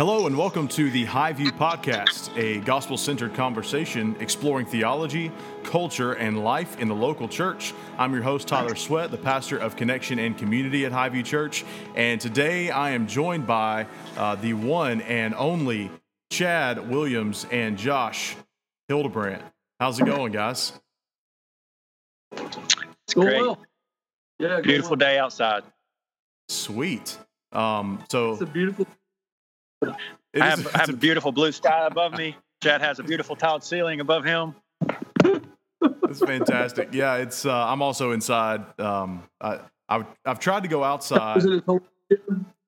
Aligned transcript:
Hello, 0.00 0.26
and 0.26 0.34
welcome 0.34 0.66
to 0.68 0.90
the 0.90 1.04
High 1.04 1.34
View 1.34 1.52
Podcast, 1.52 2.34
a 2.34 2.60
gospel 2.60 2.96
centered 2.96 3.34
conversation 3.34 4.16
exploring 4.18 4.64
theology, 4.64 5.30
culture, 5.62 6.14
and 6.14 6.42
life 6.42 6.80
in 6.80 6.88
the 6.88 6.94
local 6.94 7.28
church. 7.28 7.74
I'm 7.98 8.14
your 8.14 8.22
host, 8.22 8.48
Tyler 8.48 8.76
Sweat, 8.76 9.10
the 9.10 9.18
pastor 9.18 9.58
of 9.58 9.76
Connection 9.76 10.18
and 10.18 10.38
Community 10.38 10.86
at 10.86 10.92
High 10.92 11.10
View 11.10 11.22
Church. 11.22 11.66
And 11.94 12.18
today 12.18 12.70
I 12.70 12.92
am 12.92 13.08
joined 13.08 13.46
by 13.46 13.86
uh, 14.16 14.36
the 14.36 14.54
one 14.54 15.02
and 15.02 15.34
only 15.34 15.90
Chad 16.30 16.88
Williams 16.88 17.46
and 17.50 17.76
Josh 17.76 18.36
Hildebrandt. 18.88 19.42
How's 19.80 20.00
it 20.00 20.06
going, 20.06 20.32
guys? 20.32 20.72
It's 22.32 23.12
Going 23.12 23.28
great. 23.28 23.42
well. 23.42 23.58
Yeah, 24.38 24.48
going 24.48 24.62
Beautiful 24.62 24.92
well. 24.92 24.96
day 24.96 25.18
outside. 25.18 25.62
Sweet. 26.48 27.18
Um, 27.52 28.02
so 28.08 28.32
It's 28.32 28.40
a 28.40 28.46
beautiful. 28.46 28.86
It 29.82 29.94
I 30.42 30.46
have, 30.50 30.60
it's 30.60 30.74
I 30.74 30.78
have 30.78 30.88
a- 30.90 30.92
a 30.92 30.96
beautiful 30.96 31.32
blue 31.32 31.52
sky 31.52 31.86
above 31.86 32.12
me. 32.16 32.36
Chad 32.62 32.80
has 32.82 32.98
a 32.98 33.02
beautiful 33.02 33.36
tiled 33.36 33.64
ceiling 33.64 34.00
above 34.00 34.24
him. 34.24 34.54
It's 35.82 36.18
fantastic. 36.20 36.90
Yeah, 36.92 37.16
it's. 37.16 37.46
Uh, 37.46 37.54
I'm 37.66 37.80
also 37.82 38.10
inside. 38.12 38.64
Um, 38.80 39.22
I, 39.40 39.60
I've 39.88 40.06
I've 40.26 40.38
tried 40.40 40.62
to 40.64 40.68
go 40.68 40.84
outside 40.84 41.38
Isn't 41.38 41.52
it 41.54 41.64
whole- 41.64 41.80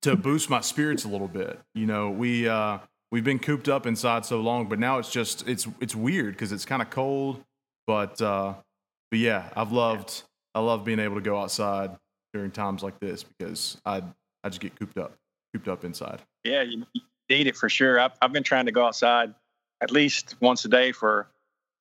to 0.02 0.16
boost 0.16 0.48
my 0.48 0.60
spirits 0.60 1.04
a 1.04 1.08
little 1.08 1.28
bit. 1.28 1.58
You 1.74 1.86
know, 1.86 2.10
we 2.10 2.48
uh, 2.48 2.78
we've 3.10 3.24
been 3.24 3.38
cooped 3.38 3.68
up 3.68 3.86
inside 3.86 4.24
so 4.24 4.40
long, 4.40 4.68
but 4.68 4.78
now 4.78 4.98
it's 4.98 5.10
just 5.10 5.46
it's 5.48 5.66
it's 5.80 5.94
weird 5.94 6.34
because 6.34 6.52
it's 6.52 6.64
kind 6.64 6.80
of 6.80 6.88
cold. 6.90 7.42
But 7.86 8.20
uh, 8.22 8.54
but 9.10 9.18
yeah, 9.20 9.50
I've 9.56 9.72
loved 9.72 10.22
I 10.54 10.60
love 10.60 10.84
being 10.84 11.00
able 11.00 11.16
to 11.16 11.20
go 11.22 11.36
outside 11.40 11.90
during 12.32 12.50
times 12.50 12.82
like 12.82 12.98
this 13.00 13.24
because 13.24 13.76
I 13.84 14.02
I 14.44 14.48
just 14.48 14.60
get 14.60 14.78
cooped 14.78 14.96
up 14.98 15.12
cooped 15.52 15.68
up 15.68 15.84
inside. 15.84 16.22
Yeah, 16.44 16.62
you 16.62 16.84
need 17.30 17.46
it 17.46 17.56
for 17.56 17.68
sure. 17.68 18.00
I've, 18.00 18.12
I've 18.20 18.32
been 18.32 18.42
trying 18.42 18.66
to 18.66 18.72
go 18.72 18.84
outside 18.86 19.34
at 19.80 19.90
least 19.90 20.36
once 20.40 20.64
a 20.64 20.68
day 20.68 20.92
for 20.92 21.20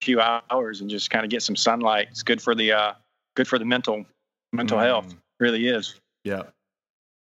a 0.00 0.04
few 0.04 0.20
hours 0.20 0.80
and 0.80 0.88
just 0.90 1.10
kind 1.10 1.24
of 1.24 1.30
get 1.30 1.42
some 1.42 1.56
sunlight. 1.56 2.08
It's 2.10 2.22
good 2.22 2.40
for 2.40 2.54
the 2.54 2.72
uh, 2.72 2.92
good 3.36 3.48
for 3.48 3.58
the 3.58 3.64
mental 3.64 4.04
mental 4.52 4.78
Mm. 4.78 4.82
health. 4.84 5.14
Really 5.40 5.66
is. 5.66 5.94
Yeah, 6.24 6.42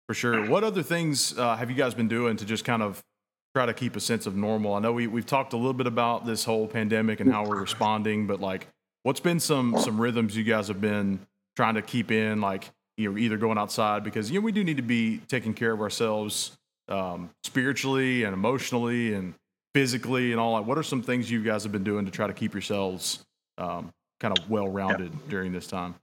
for 0.06 0.14
sure. 0.14 0.46
What 0.48 0.64
other 0.64 0.82
things 0.82 1.38
uh, 1.38 1.56
have 1.56 1.70
you 1.70 1.76
guys 1.76 1.94
been 1.94 2.08
doing 2.08 2.36
to 2.36 2.44
just 2.44 2.64
kind 2.64 2.82
of 2.82 3.02
try 3.54 3.64
to 3.66 3.72
keep 3.72 3.96
a 3.96 4.00
sense 4.00 4.26
of 4.26 4.36
normal? 4.36 4.74
I 4.74 4.80
know 4.80 4.92
we 4.92 5.06
we've 5.06 5.26
talked 5.26 5.54
a 5.54 5.56
little 5.56 5.72
bit 5.72 5.86
about 5.86 6.26
this 6.26 6.44
whole 6.44 6.66
pandemic 6.66 7.20
and 7.20 7.32
how 7.32 7.46
we're 7.46 7.60
responding, 7.60 8.26
but 8.26 8.40
like, 8.40 8.66
what's 9.04 9.20
been 9.20 9.40
some 9.40 9.78
some 9.78 9.98
rhythms 10.00 10.36
you 10.36 10.44
guys 10.44 10.68
have 10.68 10.80
been 10.80 11.20
trying 11.56 11.74
to 11.76 11.82
keep 11.82 12.10
in? 12.10 12.42
Like, 12.42 12.70
you 12.98 13.10
know, 13.10 13.18
either 13.18 13.38
going 13.38 13.56
outside 13.56 14.04
because 14.04 14.30
you 14.30 14.40
know 14.40 14.44
we 14.44 14.52
do 14.52 14.62
need 14.62 14.76
to 14.76 14.82
be 14.82 15.18
taking 15.28 15.54
care 15.54 15.72
of 15.72 15.80
ourselves 15.80 16.58
um, 16.90 17.30
spiritually 17.44 18.24
and 18.24 18.34
emotionally 18.34 19.14
and 19.14 19.34
physically 19.74 20.32
and 20.32 20.40
all 20.40 20.56
that. 20.56 20.64
What 20.64 20.76
are 20.76 20.82
some 20.82 21.02
things 21.02 21.30
you 21.30 21.42
guys 21.42 21.62
have 21.62 21.72
been 21.72 21.84
doing 21.84 22.04
to 22.04 22.10
try 22.10 22.26
to 22.26 22.32
keep 22.32 22.52
yourselves 22.52 23.24
um, 23.58 23.92
kind 24.18 24.36
of 24.36 24.50
well 24.50 24.68
rounded 24.68 25.12
during 25.28 25.52
this 25.52 25.66
time? 25.66 25.94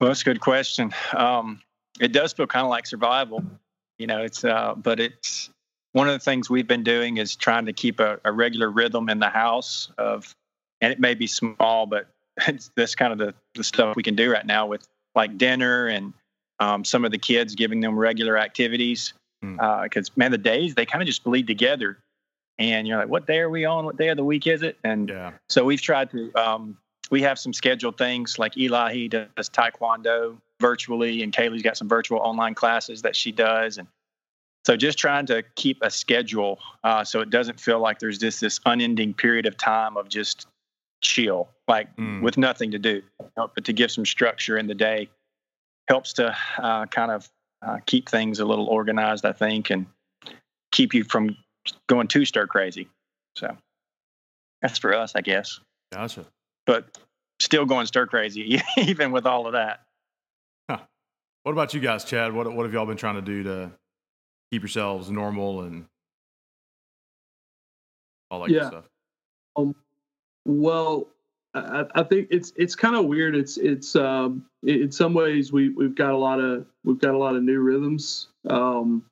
Well, 0.00 0.08
that's 0.08 0.22
a 0.22 0.24
good 0.24 0.40
question. 0.40 0.92
Um, 1.14 1.60
it 2.00 2.12
does 2.12 2.32
feel 2.32 2.46
kind 2.46 2.64
of 2.64 2.70
like 2.70 2.86
survival, 2.86 3.44
you 3.98 4.06
know. 4.06 4.22
It's 4.22 4.44
uh, 4.44 4.74
but 4.74 5.00
it's 5.00 5.50
one 5.92 6.08
of 6.08 6.14
the 6.14 6.20
things 6.20 6.48
we've 6.48 6.66
been 6.66 6.84
doing 6.84 7.18
is 7.18 7.36
trying 7.36 7.66
to 7.66 7.72
keep 7.72 8.00
a, 8.00 8.18
a 8.24 8.32
regular 8.32 8.70
rhythm 8.70 9.08
in 9.08 9.18
the 9.18 9.28
house 9.28 9.90
of, 9.98 10.34
and 10.80 10.92
it 10.92 11.00
may 11.00 11.14
be 11.14 11.26
small, 11.26 11.86
but 11.86 12.06
it's 12.48 12.70
that's 12.76 12.94
kind 12.94 13.12
of 13.12 13.18
the 13.18 13.34
the 13.54 13.64
stuff 13.64 13.96
we 13.96 14.02
can 14.02 14.14
do 14.14 14.30
right 14.30 14.46
now 14.46 14.66
with 14.66 14.86
like 15.14 15.36
dinner 15.36 15.86
and 15.86 16.14
um, 16.60 16.84
some 16.84 17.04
of 17.04 17.10
the 17.10 17.18
kids 17.18 17.54
giving 17.54 17.80
them 17.80 17.98
regular 17.98 18.38
activities. 18.38 19.12
Because 19.42 20.14
man, 20.16 20.30
the 20.30 20.38
days 20.38 20.74
they 20.74 20.84
kind 20.86 21.02
of 21.02 21.06
just 21.06 21.24
bleed 21.24 21.46
together, 21.46 21.98
and 22.58 22.86
you're 22.86 22.98
like, 22.98 23.08
what 23.08 23.26
day 23.26 23.38
are 23.38 23.48
we 23.48 23.64
on? 23.64 23.86
What 23.86 23.96
day 23.96 24.08
of 24.08 24.18
the 24.18 24.24
week 24.24 24.46
is 24.46 24.62
it? 24.62 24.76
And 24.84 25.08
Yeah. 25.08 25.32
so 25.48 25.64
we've 25.64 25.80
tried 25.80 26.10
to. 26.10 26.32
Um, 26.34 26.76
we 27.10 27.22
have 27.22 27.38
some 27.38 27.52
scheduled 27.52 27.96
things 27.98 28.38
like 28.38 28.56
Eli. 28.56 28.92
He 28.92 29.08
does 29.08 29.48
taekwondo 29.50 30.36
virtually, 30.60 31.22
and 31.22 31.32
Kaylee's 31.32 31.62
got 31.62 31.76
some 31.78 31.88
virtual 31.88 32.18
online 32.20 32.54
classes 32.54 33.02
that 33.02 33.16
she 33.16 33.32
does, 33.32 33.78
and 33.78 33.88
so 34.66 34.76
just 34.76 34.98
trying 34.98 35.24
to 35.26 35.42
keep 35.54 35.78
a 35.80 35.90
schedule 35.90 36.58
uh, 36.84 37.02
so 37.02 37.20
it 37.20 37.30
doesn't 37.30 37.58
feel 37.58 37.80
like 37.80 37.98
there's 37.98 38.18
just 38.18 38.42
this 38.42 38.60
unending 38.66 39.14
period 39.14 39.46
of 39.46 39.56
time 39.56 39.96
of 39.96 40.10
just 40.10 40.46
chill, 41.00 41.48
like 41.66 41.88
Mm. 41.96 42.20
with 42.20 42.36
nothing 42.36 42.70
to 42.72 42.78
do. 42.78 43.02
But 43.36 43.64
to 43.64 43.72
give 43.72 43.90
some 43.90 44.04
structure 44.04 44.58
in 44.58 44.66
the 44.66 44.74
day 44.74 45.08
helps 45.90 46.12
to 46.14 46.34
uh, 46.58 46.86
kind 46.86 47.10
of 47.10 47.28
uh, 47.62 47.78
keep 47.84 48.08
things 48.08 48.38
a 48.38 48.44
little 48.44 48.68
organized, 48.68 49.26
I 49.26 49.32
think, 49.32 49.70
and 49.70 49.86
keep 50.70 50.94
you 50.94 51.02
from 51.02 51.36
going 51.88 52.06
too 52.06 52.24
stir 52.24 52.46
crazy. 52.46 52.88
So 53.36 53.56
that's 54.62 54.78
for 54.78 54.94
us, 54.94 55.14
I 55.16 55.20
guess 55.20 55.60
Gotcha. 55.92 56.24
but 56.64 56.96
still 57.40 57.66
going 57.66 57.86
stir 57.86 58.06
crazy 58.06 58.60
even 58.76 59.10
with 59.10 59.26
all 59.26 59.46
of 59.46 59.54
that. 59.54 59.80
Huh. 60.70 60.78
What 61.42 61.52
about 61.52 61.74
you 61.74 61.80
guys, 61.80 62.04
Chad? 62.04 62.32
What 62.32 62.52
what 62.54 62.64
have 62.64 62.72
y'all 62.72 62.86
been 62.86 62.96
trying 62.96 63.16
to 63.16 63.22
do 63.22 63.42
to 63.42 63.72
keep 64.52 64.62
yourselves 64.62 65.10
normal 65.10 65.62
and 65.62 65.86
all 68.30 68.42
that 68.42 68.50
Yeah. 68.50 68.60
good 68.60 68.66
stuff? 68.68 69.74
Well, 70.44 71.08
I, 71.54 71.84
I 71.94 72.02
think 72.04 72.28
it's 72.30 72.52
it's 72.56 72.76
kind 72.76 72.94
of 72.94 73.06
weird. 73.06 73.34
It's 73.34 73.56
it's 73.56 73.96
um, 73.96 74.44
in 74.62 74.90
some 74.92 75.14
ways 75.14 75.52
we 75.52 75.70
we've 75.70 75.94
got 75.94 76.12
a 76.12 76.16
lot 76.16 76.38
of 76.40 76.66
we've 76.84 76.98
got 76.98 77.14
a 77.14 77.18
lot 77.18 77.34
of 77.36 77.42
new 77.42 77.60
rhythms. 77.60 78.28
Um, 78.48 79.04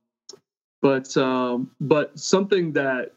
but 0.81 1.17
um, 1.17 1.71
but 1.81 2.17
something 2.19 2.73
that 2.73 3.13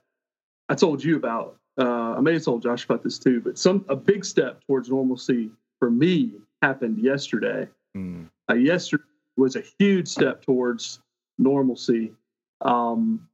I 0.70 0.76
told 0.76 1.04
you 1.04 1.18
about, 1.18 1.58
uh, 1.80 2.16
I 2.18 2.22
may 2.22 2.34
have 2.34 2.44
told 2.44 2.64
Josh 2.64 2.86
about 2.86 3.04
this 3.04 3.20
too. 3.20 3.42
But 3.42 3.60
some 3.60 3.86
a 3.90 3.96
big 3.96 4.26
step 4.26 4.66
towards 4.66 4.90
normalcy 4.90 5.52
for 5.80 5.92
me 5.92 6.34
happened 6.62 6.98
yesterday. 6.98 7.68
Mm. 7.96 8.30
uh, 8.50 8.54
yesterday 8.54 9.04
was 9.36 9.58
a 9.58 9.64
huge 9.78 10.08
step 10.08 10.42
towards 10.46 11.00
normalcy. 11.38 12.14
Um, 12.62 13.28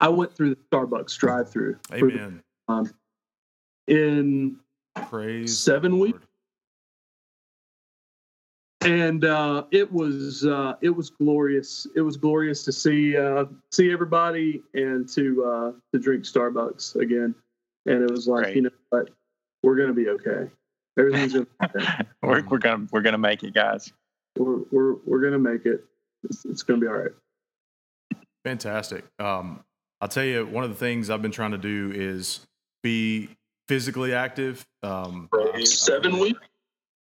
I 0.00 0.08
went 0.08 0.34
through 0.34 0.50
the 0.50 0.58
Starbucks 0.72 1.18
drive-through 1.18 1.76
the- 1.90 1.96
Amen. 1.96 2.42
um, 2.68 2.90
in 3.86 4.56
Praise 5.06 5.58
seven 5.58 5.98
weeks? 5.98 6.24
And 8.82 9.24
uh, 9.24 9.64
it 9.70 9.90
was 9.92 10.46
uh, 10.46 10.74
it 10.80 10.90
was 10.90 11.10
glorious. 11.10 11.86
It 11.96 12.00
was 12.00 12.16
glorious 12.16 12.64
to 12.64 12.72
see 12.72 13.16
uh, 13.16 13.46
see 13.72 13.92
everybody 13.92 14.62
and 14.74 15.08
to 15.10 15.44
uh, 15.44 15.72
to 15.92 15.98
drink 15.98 16.24
Starbucks 16.24 16.96
again. 16.96 17.34
And 17.86 18.02
it 18.02 18.10
was 18.10 18.28
like, 18.28 18.44
Great. 18.44 18.56
you 18.56 18.62
know 18.62 18.70
what, 18.90 19.10
we're 19.62 19.76
gonna 19.76 19.94
be 19.94 20.08
okay. 20.10 20.48
Everything's 20.98 21.32
gonna 21.32 21.46
be 21.46 21.64
okay. 21.64 22.02
we're, 22.22 22.42
we're 22.46 22.58
gonna 22.58 22.86
we're 22.92 23.02
gonna 23.02 23.18
make 23.18 23.42
it, 23.42 23.52
guys. 23.52 23.92
we're, 24.38 24.60
we're 24.70 24.94
we're 25.04 25.20
gonna 25.20 25.38
make 25.38 25.66
it. 25.66 25.84
It's, 26.24 26.44
it's 26.44 26.62
gonna 26.62 26.80
be 26.80 26.86
all 26.86 26.94
right. 26.94 27.12
Fantastic. 28.44 29.04
Um, 29.18 29.64
I'll 30.00 30.08
tell 30.08 30.24
you, 30.24 30.46
one 30.46 30.62
of 30.62 30.70
the 30.70 30.76
things 30.76 31.10
I've 31.10 31.22
been 31.22 31.32
trying 31.32 31.50
to 31.50 31.58
do 31.58 31.90
is 31.92 32.46
be 32.82 33.30
physically 33.68 34.14
active. 34.14 34.66
Um, 34.82 35.28
Seven 35.62 36.18
weeks. 36.18 36.40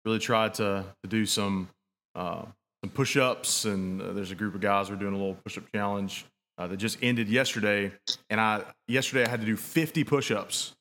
Really 0.06 0.20
tried 0.20 0.54
to, 0.56 0.86
to 1.04 1.10
do 1.10 1.26
some 1.26 1.70
uh, 2.16 2.44
some 2.84 2.92
push 2.94 3.18
ups, 3.18 3.66
and 3.66 4.02
uh, 4.02 4.12
there's 4.14 4.32
a 4.32 4.36
group 4.36 4.56
of 4.56 4.62
guys 4.62 4.88
who 4.88 4.94
are 4.94 4.98
doing 4.98 5.14
a 5.14 5.18
little 5.18 5.36
push 5.36 5.58
up 5.58 5.64
challenge 5.74 6.26
uh, 6.58 6.68
that 6.68 6.78
just 6.78 6.98
ended 7.02 7.30
yesterday. 7.30 7.92
And 8.30 8.40
I 8.40 8.64
yesterday 8.88 9.26
I 9.26 9.30
had 9.30 9.40
to 9.40 9.46
do 9.46 9.56
50 9.56 10.04
push 10.04 10.32
ups. 10.32 10.74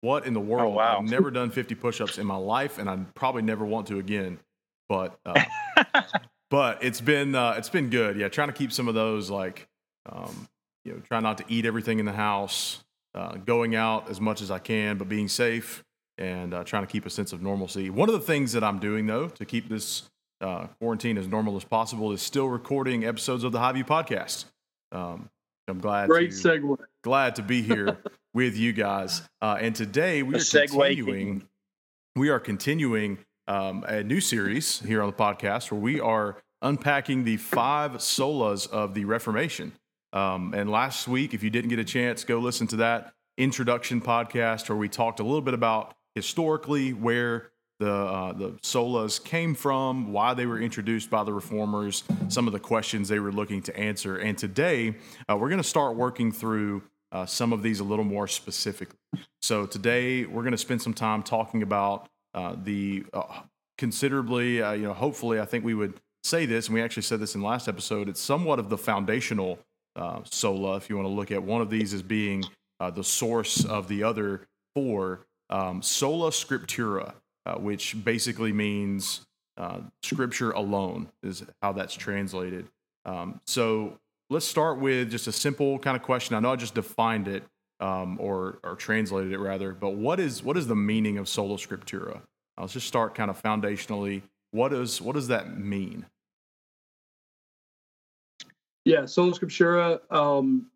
What 0.00 0.26
in 0.26 0.34
the 0.34 0.40
world? 0.40 0.74
wow. 0.74 0.98
I've 0.98 1.08
never 1.08 1.30
done 1.30 1.50
50 1.50 1.74
push 1.76 2.00
ups 2.00 2.18
in 2.18 2.26
my 2.26 2.36
life, 2.36 2.78
and 2.78 2.88
I 2.88 2.98
probably 3.14 3.42
never 3.42 3.64
want 3.64 3.88
to 3.88 3.98
again. 3.98 4.38
But 4.88 5.18
uh, 5.26 5.42
but 6.50 6.82
it's 6.82 7.00
been 7.00 7.34
uh, 7.34 7.54
it's 7.58 7.68
been 7.68 7.90
good. 7.90 8.16
Yeah, 8.16 8.28
trying 8.28 8.48
to 8.48 8.54
keep 8.54 8.72
some 8.72 8.88
of 8.88 8.94
those 8.94 9.30
like 9.30 9.66
um, 10.08 10.48
you 10.84 10.92
know, 10.92 10.98
try 11.00 11.20
not 11.20 11.38
to 11.38 11.44
eat 11.48 11.66
everything 11.66 11.98
in 11.98 12.06
the 12.06 12.12
house, 12.12 12.82
uh, 13.14 13.36
going 13.36 13.74
out 13.74 14.10
as 14.10 14.20
much 14.20 14.40
as 14.40 14.50
I 14.50 14.58
can, 14.58 14.98
but 14.98 15.08
being 15.08 15.28
safe 15.28 15.84
and 16.18 16.54
uh, 16.54 16.64
trying 16.64 16.84
to 16.84 16.90
keep 16.90 17.06
a 17.06 17.10
sense 17.10 17.32
of 17.32 17.42
normalcy. 17.42 17.90
One 17.90 18.08
of 18.08 18.14
the 18.14 18.20
things 18.20 18.52
that 18.52 18.62
I'm 18.64 18.78
doing 18.78 19.06
though 19.06 19.28
to 19.28 19.44
keep 19.44 19.68
this 19.68 20.08
uh, 20.40 20.66
quarantine 20.80 21.18
as 21.18 21.28
normal 21.28 21.56
as 21.56 21.64
possible 21.64 22.12
is 22.12 22.20
still 22.20 22.48
recording 22.48 23.04
episodes 23.04 23.44
of 23.44 23.52
the 23.52 23.58
High 23.60 23.72
View 23.72 23.84
podcast. 23.84 24.46
Um, 24.90 25.30
I'm 25.68 25.78
glad 25.78 26.08
Great 26.08 26.32
to, 26.32 26.36
segue. 26.36 26.76
glad 27.02 27.36
to 27.36 27.42
be 27.42 27.62
here 27.62 27.98
with 28.34 28.56
you 28.56 28.72
guys. 28.72 29.22
Uh, 29.40 29.58
and 29.60 29.74
today 29.74 30.22
we 30.22 30.34
are 30.34 30.38
continuing. 30.40 31.48
We 32.16 32.28
are 32.28 32.40
continuing 32.40 33.18
um, 33.48 33.84
a 33.88 34.02
new 34.02 34.20
series 34.20 34.80
here 34.80 35.02
on 35.02 35.08
the 35.08 35.16
podcast 35.16 35.70
where 35.70 35.80
we 35.80 36.00
are 36.00 36.42
unpacking 36.60 37.24
the 37.24 37.36
five 37.36 37.92
solas 37.92 38.68
of 38.70 38.94
the 38.94 39.04
Reformation. 39.04 39.72
Um, 40.12 40.54
and 40.54 40.70
last 40.70 41.08
week, 41.08 41.34
if 41.34 41.42
you 41.42 41.50
didn't 41.50 41.70
get 41.70 41.78
a 41.78 41.84
chance, 41.84 42.24
go 42.24 42.38
listen 42.38 42.66
to 42.68 42.76
that 42.76 43.14
introduction 43.38 44.00
podcast 44.00 44.68
where 44.68 44.76
we 44.76 44.88
talked 44.88 45.20
a 45.20 45.22
little 45.22 45.40
bit 45.40 45.54
about 45.54 45.94
historically 46.14 46.92
where 46.92 47.50
the 47.78 47.92
uh, 47.92 48.32
the 48.32 48.50
solas 48.62 49.22
came 49.22 49.54
from, 49.54 50.12
why 50.12 50.34
they 50.34 50.46
were 50.46 50.60
introduced 50.60 51.10
by 51.10 51.24
the 51.24 51.32
reformers, 51.32 52.04
some 52.28 52.46
of 52.46 52.52
the 52.52 52.60
questions 52.60 53.08
they 53.08 53.18
were 53.18 53.32
looking 53.32 53.62
to 53.62 53.76
answer. 53.76 54.18
And 54.18 54.36
today 54.38 54.94
uh, 55.28 55.36
we're 55.36 55.48
going 55.48 55.62
to 55.62 55.68
start 55.68 55.96
working 55.96 56.30
through 56.30 56.82
uh, 57.10 57.26
some 57.26 57.52
of 57.52 57.62
these 57.62 57.80
a 57.80 57.84
little 57.84 58.04
more 58.04 58.28
specifically. 58.28 58.98
So 59.40 59.66
today 59.66 60.24
we're 60.24 60.42
going 60.42 60.52
to 60.52 60.58
spend 60.58 60.80
some 60.80 60.94
time 60.94 61.22
talking 61.22 61.62
about 61.62 62.08
uh, 62.34 62.54
the 62.62 63.04
uh, 63.12 63.40
considerably, 63.78 64.62
uh, 64.62 64.72
you 64.72 64.84
know, 64.84 64.94
hopefully, 64.94 65.40
I 65.40 65.44
think 65.44 65.64
we 65.64 65.74
would 65.74 65.94
say 66.22 66.46
this, 66.46 66.68
and 66.68 66.74
we 66.74 66.82
actually 66.82 67.02
said 67.02 67.18
this 67.18 67.34
in 67.34 67.42
last 67.42 67.66
episode. 67.66 68.08
It's 68.08 68.20
somewhat 68.20 68.58
of 68.58 68.68
the 68.68 68.78
foundational 68.78 69.58
sola, 70.24 70.76
if 70.76 70.88
you 70.88 70.96
want 70.96 71.06
to 71.06 71.12
look 71.12 71.30
at 71.30 71.42
one 71.42 71.60
of 71.60 71.70
these 71.70 71.92
as 71.94 72.02
being 72.02 72.44
the 72.94 73.04
source 73.04 73.64
of 73.64 73.88
the 73.88 74.02
other 74.02 74.46
four. 74.74 75.20
Um, 75.50 75.82
sola 75.82 76.30
scriptura 76.30 77.14
uh, 77.44 77.54
which 77.54 77.96
basically 78.04 78.52
means 78.52 79.22
uh, 79.56 79.80
scripture 80.02 80.52
alone, 80.52 81.08
is 81.22 81.44
how 81.60 81.72
that's 81.72 81.94
translated. 81.94 82.68
Um, 83.04 83.40
so 83.44 83.98
let's 84.30 84.46
start 84.46 84.78
with 84.78 85.10
just 85.10 85.26
a 85.26 85.32
simple 85.32 85.78
kind 85.78 85.96
of 85.96 86.02
question. 86.02 86.36
I 86.36 86.40
know 86.40 86.52
I 86.52 86.56
just 86.56 86.74
defined 86.74 87.28
it 87.28 87.44
um, 87.80 88.16
or, 88.20 88.60
or 88.62 88.76
translated 88.76 89.32
it 89.32 89.38
rather, 89.38 89.72
but 89.72 89.94
what 89.94 90.20
is 90.20 90.42
what 90.42 90.56
is 90.56 90.68
the 90.68 90.76
meaning 90.76 91.18
of 91.18 91.28
sola 91.28 91.56
scriptura? 91.56 92.20
let's 92.58 92.74
just 92.74 92.86
start 92.86 93.14
kind 93.16 93.28
of 93.28 93.42
foundationally. 93.42 94.22
What 94.52 94.72
is 94.72 95.02
what 95.02 95.14
does 95.14 95.28
that 95.28 95.58
mean? 95.58 96.06
Yeah, 98.84 99.06
sola 99.06 99.32
scriptura, 99.32 100.00
um, 100.10 100.66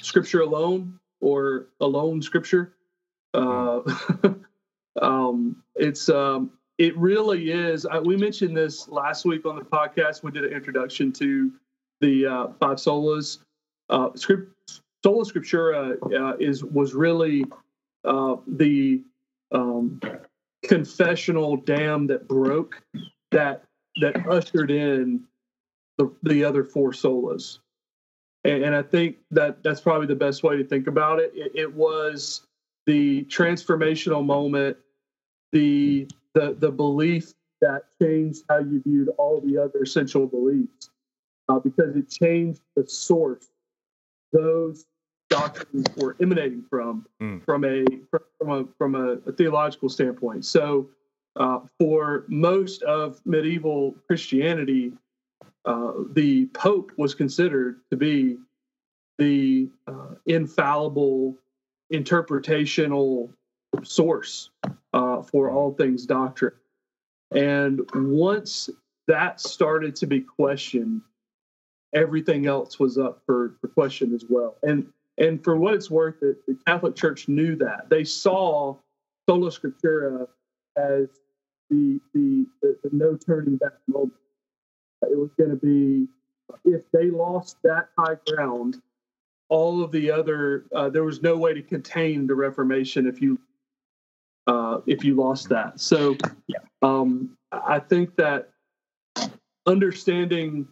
scripture 0.00 0.40
alone 0.40 0.98
or 1.20 1.66
alone 1.80 2.22
scripture. 2.22 2.74
Uh, 3.34 3.80
Um, 5.00 5.62
it's 5.76 6.08
um, 6.08 6.50
it 6.78 6.96
really 6.96 7.50
is. 7.50 7.86
I, 7.86 7.98
we 7.98 8.16
mentioned 8.16 8.56
this 8.56 8.88
last 8.88 9.24
week 9.24 9.46
on 9.46 9.56
the 9.56 9.62
podcast. 9.62 10.22
We 10.22 10.30
did 10.30 10.44
an 10.44 10.52
introduction 10.52 11.12
to 11.12 11.52
the 12.00 12.26
uh, 12.26 12.46
five 12.60 12.76
solas. 12.76 13.38
Uh, 13.88 14.10
script, 14.14 14.80
sola 15.04 15.24
scriptura 15.24 15.96
uh, 16.14 16.36
is 16.38 16.62
was 16.64 16.94
really 16.94 17.44
uh, 18.04 18.36
the 18.46 19.02
um, 19.52 20.00
confessional 20.64 21.56
dam 21.56 22.06
that 22.08 22.28
broke 22.28 22.82
that 23.30 23.64
that 24.00 24.26
ushered 24.28 24.70
in 24.70 25.24
the, 25.98 26.12
the 26.22 26.44
other 26.44 26.64
four 26.64 26.92
solas. 26.92 27.58
And, 28.44 28.64
and, 28.64 28.74
I 28.74 28.82
think 28.82 29.18
that 29.30 29.62
that's 29.62 29.80
probably 29.80 30.08
the 30.08 30.16
best 30.16 30.42
way 30.42 30.56
to 30.56 30.64
think 30.64 30.88
about 30.88 31.20
it. 31.20 31.32
It, 31.34 31.52
it 31.54 31.72
was 31.72 32.42
the 32.86 33.24
transformational 33.24 34.24
moment, 34.24 34.76
the 35.52 36.08
the 36.34 36.56
the 36.58 36.70
belief 36.70 37.34
that 37.60 37.84
changed 38.00 38.42
how 38.48 38.58
you 38.58 38.82
viewed 38.84 39.10
all 39.18 39.40
the 39.40 39.58
other 39.58 39.82
essential 39.82 40.26
beliefs, 40.26 40.90
uh, 41.48 41.60
because 41.60 41.94
it 41.94 42.10
changed 42.10 42.60
the 42.74 42.84
source 42.88 43.48
those 44.32 44.86
doctrines 45.28 45.86
were 45.96 46.16
emanating 46.20 46.64
from, 46.68 47.06
mm. 47.20 47.44
from 47.44 47.64
a 47.64 47.84
from 48.38 48.50
a 48.50 48.64
from 48.76 48.94
a, 48.94 49.12
a 49.28 49.32
theological 49.32 49.88
standpoint. 49.88 50.44
So, 50.44 50.88
uh, 51.36 51.60
for 51.78 52.24
most 52.28 52.82
of 52.82 53.20
medieval 53.24 53.94
Christianity, 54.06 54.92
uh, 55.64 55.92
the 56.12 56.46
Pope 56.46 56.92
was 56.96 57.14
considered 57.14 57.80
to 57.90 57.96
be 57.96 58.38
the 59.18 59.68
uh, 59.86 60.14
infallible 60.26 61.36
interpretational 61.92 63.30
source 63.82 64.50
uh, 64.92 65.22
for 65.22 65.50
all 65.50 65.72
things 65.74 66.06
doctrine. 66.06 66.54
And 67.30 67.80
once 67.94 68.68
that 69.08 69.40
started 69.40 69.96
to 69.96 70.06
be 70.06 70.20
questioned, 70.20 71.02
everything 71.94 72.46
else 72.46 72.78
was 72.78 72.98
up 72.98 73.22
for, 73.26 73.54
for 73.60 73.68
question 73.68 74.14
as 74.14 74.24
well. 74.28 74.56
And 74.62 74.86
and 75.18 75.44
for 75.44 75.56
what 75.56 75.74
it's 75.74 75.90
worth, 75.90 76.20
the, 76.20 76.36
the 76.48 76.56
Catholic 76.66 76.96
Church 76.96 77.28
knew 77.28 77.54
that 77.56 77.90
they 77.90 78.02
saw 78.02 78.74
sola 79.28 79.50
scriptura 79.50 80.26
as 80.76 81.08
the 81.70 82.00
the, 82.14 82.46
the, 82.62 82.78
the 82.82 82.90
no 82.92 83.16
turning 83.16 83.56
back 83.56 83.72
moment. 83.88 84.14
It 85.02 85.18
was 85.18 85.30
going 85.38 85.50
to 85.50 85.56
be 85.56 86.08
if 86.64 86.82
they 86.92 87.10
lost 87.10 87.56
that 87.62 87.88
high 87.98 88.16
ground, 88.26 88.80
all 89.52 89.84
of 89.84 89.92
the 89.92 90.10
other 90.10 90.64
uh, 90.74 90.88
there 90.88 91.04
was 91.04 91.20
no 91.20 91.36
way 91.36 91.52
to 91.52 91.60
contain 91.60 92.26
the 92.26 92.34
reformation 92.34 93.06
if 93.06 93.20
you 93.20 93.38
uh, 94.46 94.80
if 94.86 95.04
you 95.04 95.14
lost 95.14 95.50
that 95.50 95.78
so 95.78 96.16
um, 96.80 97.36
i 97.52 97.78
think 97.78 98.16
that 98.16 98.48
understanding 99.66 100.66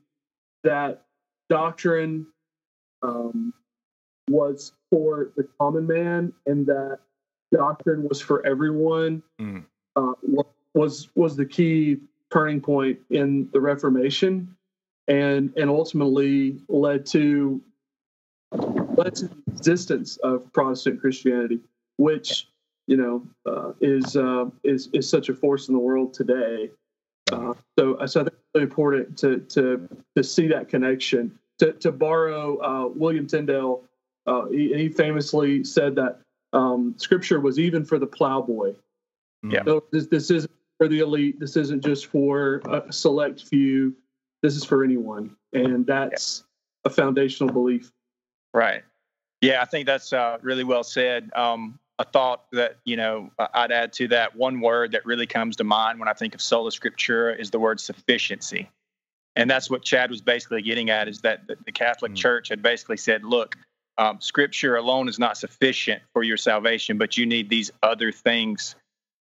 that 0.64 1.02
doctrine 1.50 2.26
um, 3.02 3.52
was 4.30 4.72
for 4.90 5.30
the 5.36 5.46
common 5.58 5.86
man 5.86 6.32
and 6.46 6.64
that 6.64 7.00
doctrine 7.52 8.08
was 8.08 8.18
for 8.18 8.44
everyone 8.46 9.22
mm. 9.38 9.62
uh, 9.96 10.12
was 10.72 11.10
was 11.14 11.36
the 11.36 11.44
key 11.44 11.98
turning 12.30 12.60
point 12.60 12.98
in 13.10 13.48
the 13.52 13.60
reformation 13.60 14.54
and 15.08 15.52
and 15.56 15.68
ultimately 15.68 16.56
led 16.68 17.04
to 17.04 17.60
led 18.52 19.14
to 19.16 19.28
the 19.28 19.52
existence 19.52 20.16
of 20.18 20.52
Protestant 20.52 21.00
Christianity, 21.00 21.60
which 21.96 22.48
you 22.86 22.96
know 22.96 23.26
uh, 23.46 23.72
is 23.80 24.16
uh, 24.16 24.46
is 24.64 24.88
is 24.92 25.08
such 25.08 25.28
a 25.28 25.34
force 25.34 25.68
in 25.68 25.74
the 25.74 25.80
world 25.80 26.14
today. 26.14 26.70
Uh, 27.32 27.54
so, 27.78 27.96
so 28.06 28.20
I 28.20 28.24
think 28.24 28.34
it's 28.34 28.54
really 28.54 28.64
important 28.64 29.18
to 29.18 29.40
to 29.40 29.88
to 30.16 30.24
see 30.24 30.46
that 30.48 30.68
connection. 30.68 31.36
To 31.58 31.72
to 31.74 31.92
borrow 31.92 32.58
uh, 32.58 32.88
William 32.88 33.26
Tyndale, 33.26 33.82
uh, 34.26 34.46
he, 34.46 34.72
he, 34.74 34.88
famously 34.88 35.62
said 35.62 35.94
that 35.96 36.20
um, 36.52 36.94
Scripture 36.96 37.40
was 37.40 37.58
even 37.58 37.84
for 37.84 37.98
the 37.98 38.06
plowboy. 38.06 38.74
Yeah. 39.42 39.64
So 39.64 39.84
this, 39.90 40.06
this 40.06 40.30
isn't 40.30 40.50
for 40.80 40.88
the 40.88 41.00
elite. 41.00 41.38
This 41.38 41.56
isn't 41.56 41.84
just 41.84 42.06
for 42.06 42.62
a 42.70 42.90
select 42.90 43.44
few. 43.46 43.94
This 44.42 44.56
is 44.56 44.64
for 44.64 44.82
anyone, 44.82 45.36
and 45.52 45.86
that's 45.86 46.42
yeah. 46.84 46.90
a 46.90 46.94
foundational 46.94 47.52
belief. 47.52 47.92
Right. 48.54 48.82
Yeah, 49.42 49.60
I 49.60 49.66
think 49.66 49.84
that's 49.84 50.14
uh, 50.14 50.38
really 50.40 50.64
well 50.64 50.82
said. 50.82 51.30
Um, 51.36 51.78
a 51.98 52.04
thought 52.04 52.46
that 52.52 52.78
you 52.86 52.96
know 52.96 53.30
I'd 53.52 53.72
add 53.72 53.92
to 53.94 54.08
that 54.08 54.34
one 54.34 54.62
word 54.62 54.92
that 54.92 55.04
really 55.04 55.26
comes 55.26 55.56
to 55.56 55.64
mind 55.64 56.00
when 56.00 56.08
I 56.08 56.14
think 56.14 56.34
of 56.34 56.40
sola 56.40 56.70
scriptura 56.70 57.38
is 57.38 57.50
the 57.50 57.58
word 57.58 57.78
sufficiency, 57.78 58.70
and 59.36 59.50
that's 59.50 59.68
what 59.68 59.82
Chad 59.82 60.10
was 60.10 60.22
basically 60.22 60.62
getting 60.62 60.88
at 60.88 61.08
is 61.08 61.20
that 61.20 61.46
the, 61.46 61.56
the 61.66 61.72
Catholic 61.72 62.12
mm. 62.12 62.16
Church 62.16 62.48
had 62.48 62.62
basically 62.62 62.96
said, 62.96 63.22
look, 63.22 63.54
um, 63.98 64.18
Scripture 64.18 64.76
alone 64.76 65.10
is 65.10 65.18
not 65.18 65.36
sufficient 65.36 66.02
for 66.14 66.22
your 66.22 66.38
salvation, 66.38 66.96
but 66.96 67.18
you 67.18 67.26
need 67.26 67.50
these 67.50 67.70
other 67.82 68.12
things. 68.12 68.76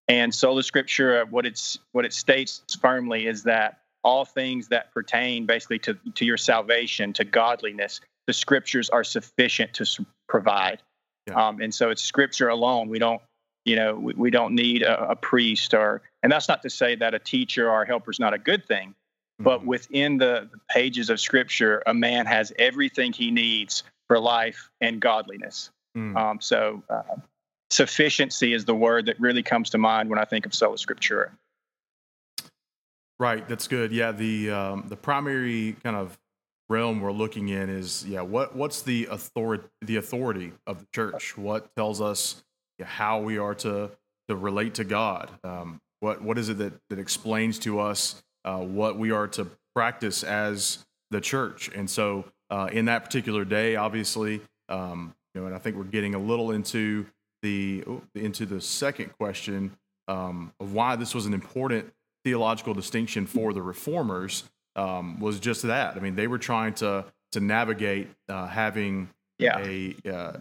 And 0.08 0.34
sola 0.34 0.62
scriptura, 0.62 1.30
what 1.30 1.46
it's 1.46 1.80
what 1.92 2.06
it 2.06 2.14
states 2.14 2.62
firmly 2.80 3.28
is 3.28 3.44
that 3.44 3.80
all 4.04 4.24
things 4.24 4.70
that 4.70 4.94
pertain 4.94 5.46
basically 5.46 5.80
to 5.80 5.98
to 6.16 6.26
your 6.26 6.38
salvation, 6.38 7.14
to 7.14 7.26
godliness, 7.26 8.00
the 8.28 8.34
scriptures 8.34 8.90
are 8.90 9.04
sufficient 9.04 9.74
to 9.74 10.06
provide. 10.28 10.82
Yeah. 11.28 11.48
Um, 11.48 11.62
and 11.62 11.74
so 11.74 11.90
it's 11.90 12.02
scripture 12.02 12.50
alone. 12.50 12.90
We 12.90 13.00
don't, 13.00 13.22
you 13.66 13.76
know, 13.76 13.96
we, 13.96 14.14
we 14.14 14.30
don't 14.30 14.54
need 14.54 14.84
a, 14.84 15.12
a, 15.12 15.16
priest 15.16 15.74
or, 15.74 16.02
and 16.24 16.32
that's 16.32 16.48
not 16.48 16.62
to 16.62 16.70
say 16.70 16.96
that 16.96 17.14
a 17.14 17.20
teacher 17.20 17.70
or 17.70 17.84
a 17.84 17.88
helper 17.88 18.12
is 18.12 18.20
not 18.20 18.34
a 18.34 18.38
good 18.38 18.66
thing, 18.66 18.90
mm-hmm. 18.90 19.44
but 19.44 19.66
within 19.66 20.18
the 20.18 20.50
pages 20.70 21.10
of 21.10 21.20
scripture, 21.20 21.84
a 21.86 21.94
man 21.94 22.26
has 22.26 22.54
everything 22.60 23.12
he 23.12 23.32
needs 23.32 23.84
for 24.08 24.20
life 24.20 24.70
and 24.80 25.02
godliness. 25.02 25.70
Mm. 25.98 26.16
Um, 26.16 26.42
so 26.42 26.84
uh, 26.90 27.02
sufficiency 27.70 28.54
is 28.54 28.66
the 28.66 28.76
word 28.76 29.06
that 29.08 29.20
really 29.20 29.44
comes 29.44 29.70
to 29.72 29.78
mind 29.78 30.10
when 30.10 30.20
I 30.20 30.26
think 30.26 30.46
of 30.46 30.54
sola 30.54 30.78
scriptura. 30.78 31.32
Right, 33.20 33.48
that's 33.48 33.68
good. 33.68 33.92
Yeah, 33.92 34.12
the 34.12 34.52
um, 34.52 34.86
the 34.88 34.96
primary 34.96 35.76
kind 35.84 35.96
of 35.96 36.18
realm 36.70 37.00
we're 37.00 37.12
looking 37.12 37.50
in 37.50 37.70
is 37.70 38.06
yeah 38.06 38.22
what 38.22 38.56
what's 38.56 38.82
the 38.82 39.08
authority 39.10 39.64
the 39.82 39.96
authority 39.96 40.52
of 40.66 40.80
the 40.80 40.88
church 40.94 41.38
what 41.38 41.74
tells 41.76 42.02
us 42.02 42.44
how 42.84 43.22
we 43.22 43.38
are 43.38 43.56
to 43.56 43.90
to 44.28 44.36
relate 44.36 44.74
to 44.74 44.84
god 44.84 45.32
um, 45.44 45.80
what 46.02 46.22
what 46.22 46.38
is 46.38 46.50
it 46.50 46.58
that 46.58 46.74
that 46.90 47.00
explains 47.00 47.58
to 47.58 47.80
us 47.80 48.22
uh, 48.44 48.58
what 48.58 48.98
we 48.98 49.12
are 49.12 49.28
to 49.28 49.48
practice 49.74 50.24
as 50.24 50.86
the 51.12 51.22
church 51.22 51.70
and 51.74 51.90
so 51.90 52.26
uh, 52.50 52.70
in 52.72 52.86
that 52.86 53.04
particular 53.04 53.46
day 53.46 53.78
obviously 53.78 54.42
um, 54.68 55.16
you 55.34 55.40
know 55.40 55.48
and 55.48 55.56
i 55.56 55.60
think 55.60 55.78
we're 55.78 55.84
getting 55.86 56.16
a 56.16 56.20
little 56.20 56.52
into 56.52 57.06
the 57.48 57.84
into 58.16 58.46
the 58.46 58.60
second 58.60 59.13
question 59.18 59.72
um, 60.08 60.51
of 60.60 60.74
why 60.74 60.96
this 60.96 61.16
was 61.16 61.25
an 61.25 61.34
important 61.34 61.94
theological 62.24 62.74
distinction 62.74 63.25
for 63.25 63.54
the 63.54 63.62
reformers 63.62 64.44
um, 64.75 65.20
was 65.20 65.39
just 65.39 65.62
that. 65.63 65.96
I 65.96 66.00
mean, 66.00 66.16
they 66.16 66.27
were 66.27 66.38
trying 66.38 66.74
to 66.75 67.06
to 67.32 67.39
navigate 67.39 68.10
uh, 68.30 68.48
having 68.48 69.10
yeah. 69.39 69.60
a 69.60 69.96
uh, 70.10 70.38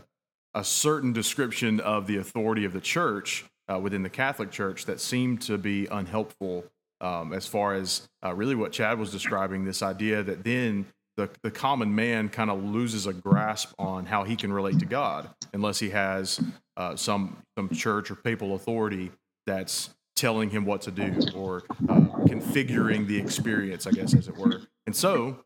a 0.54 0.64
certain 0.64 1.12
description 1.12 1.80
of 1.80 2.06
the 2.06 2.16
authority 2.16 2.64
of 2.64 2.72
the 2.72 2.80
church 2.80 3.44
uh, 3.70 3.78
within 3.78 4.02
the 4.02 4.10
Catholic 4.10 4.50
Church 4.50 4.86
that 4.86 5.00
seemed 5.00 5.42
to 5.42 5.58
be 5.58 5.86
unhelpful 5.86 6.64
um, 7.00 7.32
as 7.32 7.46
far 7.46 7.74
as 7.74 8.08
uh, 8.24 8.32
really 8.34 8.54
what 8.54 8.72
Chad 8.72 8.98
was 8.98 9.12
describing 9.12 9.64
this 9.64 9.82
idea 9.82 10.22
that 10.22 10.44
then 10.44 10.86
the, 11.16 11.30
the 11.42 11.50
common 11.50 11.94
man 11.94 12.28
kind 12.28 12.50
of 12.50 12.62
loses 12.62 13.06
a 13.06 13.12
grasp 13.12 13.72
on 13.78 14.06
how 14.06 14.24
he 14.24 14.36
can 14.36 14.52
relate 14.52 14.78
to 14.80 14.86
God 14.86 15.30
unless 15.52 15.78
he 15.78 15.90
has 15.90 16.40
uh, 16.76 16.94
some 16.94 17.38
some 17.56 17.70
church 17.70 18.10
or 18.10 18.16
papal 18.16 18.54
authority 18.54 19.10
that's 19.46 19.90
telling 20.14 20.50
him 20.50 20.64
what 20.64 20.82
to 20.82 20.90
do 20.90 21.14
or 21.34 21.62
uh, 21.88 22.00
configuring 22.26 23.06
the 23.06 23.18
experience, 23.18 23.86
I 23.86 23.92
guess, 23.92 24.14
as 24.14 24.28
it 24.28 24.36
were. 24.36 24.62
And 24.86 24.94
so, 24.94 25.44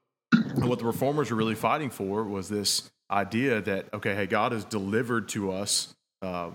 what 0.56 0.78
the 0.78 0.84
reformers 0.84 1.30
were 1.30 1.36
really 1.36 1.54
fighting 1.54 1.90
for 1.90 2.24
was 2.24 2.48
this 2.48 2.90
idea 3.10 3.60
that 3.60 3.92
okay, 3.94 4.14
hey, 4.14 4.26
God 4.26 4.52
has 4.52 4.64
delivered 4.64 5.28
to 5.30 5.52
us 5.52 5.94
uh, 6.22 6.50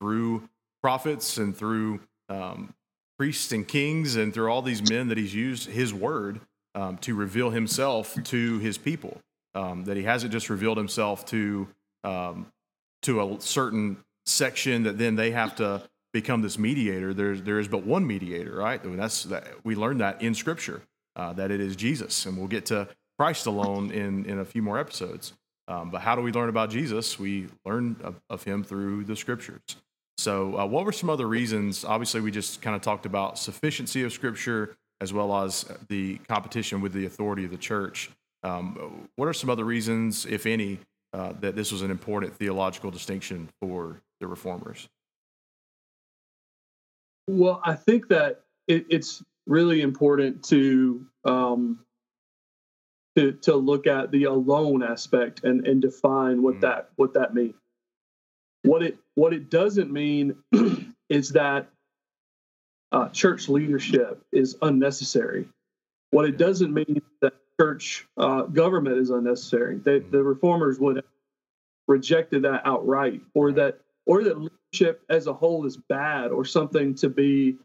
through 0.00 0.48
prophets 0.82 1.38
and 1.38 1.56
through 1.56 2.00
um, 2.28 2.74
priests 3.18 3.52
and 3.52 3.66
kings 3.66 4.16
and 4.16 4.34
through 4.34 4.50
all 4.50 4.62
these 4.62 4.88
men 4.88 5.08
that 5.08 5.18
He's 5.18 5.34
used 5.34 5.68
His 5.68 5.94
word 5.94 6.40
um, 6.76 6.98
to 6.98 7.14
reveal 7.16 7.50
Himself 7.50 8.16
to 8.24 8.58
His 8.58 8.78
people. 8.78 9.20
Um, 9.54 9.84
that 9.84 9.96
He 9.96 10.04
hasn't 10.04 10.32
just 10.32 10.50
revealed 10.50 10.76
Himself 10.76 11.24
to 11.26 11.66
um, 12.04 12.46
to 13.02 13.20
a 13.20 13.40
certain 13.40 13.96
section 14.26 14.84
that 14.84 14.98
then 14.98 15.16
they 15.16 15.32
have 15.32 15.56
to 15.56 15.82
become 16.12 16.42
this 16.42 16.58
mediator. 16.58 17.12
There's 17.12 17.42
there 17.42 17.58
is 17.58 17.66
but 17.66 17.84
one 17.84 18.06
mediator, 18.06 18.54
right? 18.56 18.80
I 18.80 18.86
mean, 18.86 18.96
that's 18.96 19.24
that 19.24 19.46
we 19.64 19.74
learned 19.74 20.00
that 20.00 20.22
in 20.22 20.34
Scripture 20.34 20.82
uh, 21.16 21.32
that 21.32 21.50
it 21.50 21.60
is 21.60 21.74
Jesus, 21.74 22.26
and 22.26 22.36
we'll 22.36 22.46
get 22.46 22.66
to 22.66 22.88
Christ 23.18 23.46
alone 23.46 23.90
in 23.90 24.24
in 24.26 24.38
a 24.38 24.44
few 24.44 24.62
more 24.62 24.78
episodes. 24.78 25.32
Um, 25.68 25.90
but 25.90 26.00
how 26.02 26.14
do 26.14 26.22
we 26.22 26.30
learn 26.30 26.48
about 26.48 26.70
Jesus? 26.70 27.18
We 27.18 27.48
learn 27.64 27.96
of, 28.04 28.20
of 28.30 28.44
him 28.44 28.62
through 28.62 29.04
the 29.04 29.16
Scriptures. 29.16 29.60
So, 30.16 30.58
uh, 30.58 30.66
what 30.66 30.84
were 30.84 30.92
some 30.92 31.10
other 31.10 31.26
reasons? 31.26 31.84
Obviously, 31.84 32.20
we 32.20 32.30
just 32.30 32.62
kind 32.62 32.76
of 32.76 32.82
talked 32.82 33.04
about 33.04 33.38
sufficiency 33.38 34.04
of 34.04 34.12
Scripture 34.12 34.76
as 35.00 35.12
well 35.12 35.36
as 35.36 35.64
the 35.88 36.16
competition 36.28 36.80
with 36.80 36.92
the 36.92 37.06
authority 37.06 37.44
of 37.44 37.50
the 37.50 37.56
church. 37.56 38.10
Um, 38.42 39.08
what 39.16 39.26
are 39.26 39.32
some 39.32 39.50
other 39.50 39.64
reasons, 39.64 40.26
if 40.26 40.46
any, 40.46 40.78
uh, 41.12 41.32
that 41.40 41.56
this 41.56 41.72
was 41.72 41.82
an 41.82 41.90
important 41.90 42.34
theological 42.34 42.90
distinction 42.90 43.48
for 43.60 44.00
the 44.20 44.26
reformers? 44.26 44.88
Well, 47.28 47.60
I 47.64 47.74
think 47.74 48.08
that 48.08 48.42
it, 48.68 48.86
it's 48.88 49.22
really 49.46 49.80
important 49.80 50.44
to 50.44 51.06
um, 51.24 51.80
to 53.16 53.32
to 53.32 53.56
look 53.56 53.86
at 53.86 54.10
the 54.10 54.24
alone 54.24 54.82
aspect 54.82 55.44
and 55.44 55.66
and 55.66 55.82
define 55.82 56.42
what 56.42 56.56
mm. 56.56 56.60
that 56.60 56.90
what 56.96 57.14
that 57.14 57.34
means. 57.34 57.54
What 58.62 58.82
it 58.82 58.98
what 59.14 59.32
it 59.32 59.50
doesn't 59.50 59.92
mean 59.92 60.36
is 61.08 61.30
that 61.30 61.68
uh, 62.96 63.08
church 63.10 63.50
leadership 63.50 64.22
is 64.32 64.56
unnecessary. 64.62 65.46
What 66.12 66.24
it 66.24 66.38
doesn't 66.38 66.72
mean 66.72 67.02
that 67.20 67.34
church 67.60 68.06
uh, 68.16 68.42
government 68.42 68.96
is 68.96 69.10
unnecessary. 69.10 69.76
They, 69.76 69.98
the 69.98 70.22
reformers 70.22 70.78
would 70.78 70.96
have 70.96 71.04
rejected 71.86 72.42
that 72.42 72.62
outright, 72.64 73.20
or 73.34 73.52
that 73.52 73.80
or 74.06 74.24
that 74.24 74.38
leadership 74.38 75.02
as 75.10 75.26
a 75.26 75.34
whole 75.34 75.66
is 75.66 75.76
bad 75.76 76.30
or 76.30 76.46
something 76.46 76.94
to 76.94 77.10
be 77.10 77.56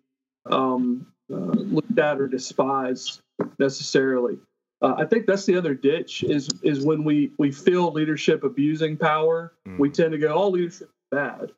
um, 0.49 1.07
uh, 1.31 1.35
looked 1.35 1.97
at 1.97 2.19
or 2.19 2.27
despised 2.27 3.21
necessarily. 3.57 4.37
Uh, 4.81 4.95
I 4.97 5.05
think 5.05 5.27
that's 5.27 5.45
the 5.45 5.55
other 5.55 5.75
ditch 5.75 6.23
is 6.23 6.49
is 6.61 6.83
when 6.83 7.05
we 7.05 7.31
we 7.37 7.53
feel 7.53 7.93
leadership 7.93 8.43
abusing 8.43 8.97
power, 8.97 9.53
mm. 9.65 9.79
we 9.79 9.89
tend 9.91 10.11
to 10.11 10.17
go, 10.17 10.35
all 10.35 10.51
leadership 10.51 10.89
is 10.89 11.09
bad. 11.09 11.51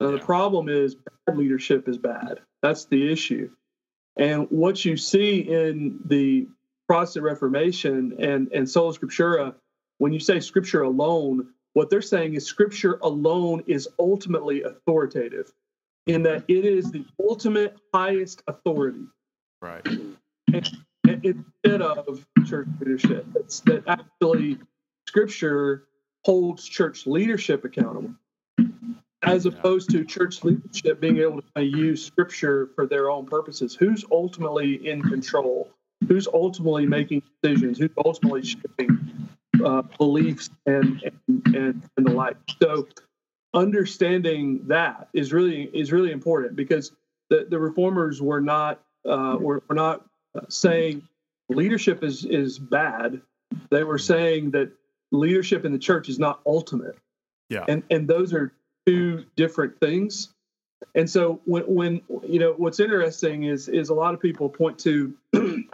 yeah. 0.00 0.12
The 0.12 0.18
problem 0.18 0.70
is 0.70 0.94
bad 0.94 1.36
leadership 1.36 1.88
is 1.88 1.98
bad. 1.98 2.40
That's 2.62 2.84
the 2.86 3.10
issue. 3.12 3.50
And 4.16 4.46
what 4.50 4.84
you 4.84 4.96
see 4.96 5.40
in 5.40 6.00
the 6.04 6.48
Protestant 6.86 7.24
Reformation 7.24 8.16
and 8.18 8.48
and 8.52 8.68
sola 8.68 8.92
scriptura, 8.92 9.54
when 9.98 10.12
you 10.12 10.20
say 10.20 10.40
Scripture 10.40 10.82
alone, 10.82 11.48
what 11.72 11.90
they're 11.90 12.02
saying 12.02 12.34
is 12.34 12.44
Scripture 12.46 12.98
alone 13.02 13.64
is 13.66 13.88
ultimately 13.98 14.62
authoritative, 14.62 15.52
in 16.06 16.22
that 16.24 16.44
it 16.48 16.64
is 16.64 16.90
the 16.90 17.04
ultimate 17.20 17.76
highest 17.94 18.42
authority. 18.46 19.06
Right. 19.60 19.86
And, 19.86 20.66
instead 21.24 21.82
of 21.82 22.26
church 22.46 22.68
leadership. 22.80 23.26
It's 23.36 23.60
that 23.60 23.84
actually 23.86 24.58
Scripture 25.06 25.84
holds 26.24 26.68
church 26.68 27.06
leadership 27.06 27.64
accountable, 27.64 28.14
as 29.22 29.46
opposed 29.46 29.90
to 29.90 30.04
church 30.04 30.42
leadership 30.42 31.00
being 31.00 31.18
able 31.18 31.42
to 31.56 31.62
use 31.62 32.04
Scripture 32.04 32.70
for 32.74 32.86
their 32.86 33.10
own 33.10 33.26
purposes. 33.26 33.74
Who's 33.74 34.04
ultimately 34.10 34.88
in 34.88 35.02
control? 35.02 35.70
Who's 36.08 36.26
ultimately 36.26 36.86
making 36.86 37.22
decisions? 37.42 37.78
Who's 37.78 37.90
ultimately 38.04 38.42
shaping 38.42 39.28
uh, 39.64 39.82
beliefs 39.82 40.50
and, 40.66 41.00
and 41.28 41.56
and 41.56 41.82
and 41.96 42.06
the 42.06 42.10
like? 42.10 42.36
So 42.60 42.88
understanding 43.54 44.60
that 44.66 45.08
is 45.12 45.32
really 45.32 45.70
is 45.72 45.92
really 45.92 46.10
important 46.10 46.56
because 46.56 46.92
the, 47.30 47.46
the 47.48 47.58
reformers 47.58 48.20
were 48.20 48.40
not 48.40 48.80
uh, 49.08 49.36
were, 49.38 49.62
were 49.68 49.74
not 49.74 50.04
saying 50.48 51.02
leadership 51.48 52.02
is 52.02 52.24
is 52.24 52.58
bad. 52.58 53.20
They 53.70 53.84
were 53.84 53.98
saying 53.98 54.50
that 54.52 54.72
leadership 55.12 55.64
in 55.64 55.72
the 55.72 55.78
church 55.78 56.08
is 56.08 56.18
not 56.18 56.40
ultimate. 56.44 56.98
Yeah. 57.48 57.64
And 57.68 57.82
and 57.90 58.08
those 58.08 58.32
are 58.32 58.52
two 58.86 59.24
different 59.36 59.78
things. 59.80 60.32
And 60.94 61.08
so 61.08 61.40
when 61.44 61.62
when 61.64 62.00
you 62.26 62.38
know 62.38 62.54
what's 62.56 62.80
interesting 62.80 63.44
is 63.44 63.68
is 63.68 63.88
a 63.88 63.94
lot 63.94 64.14
of 64.14 64.20
people 64.20 64.48
point 64.48 64.78
to 64.80 65.14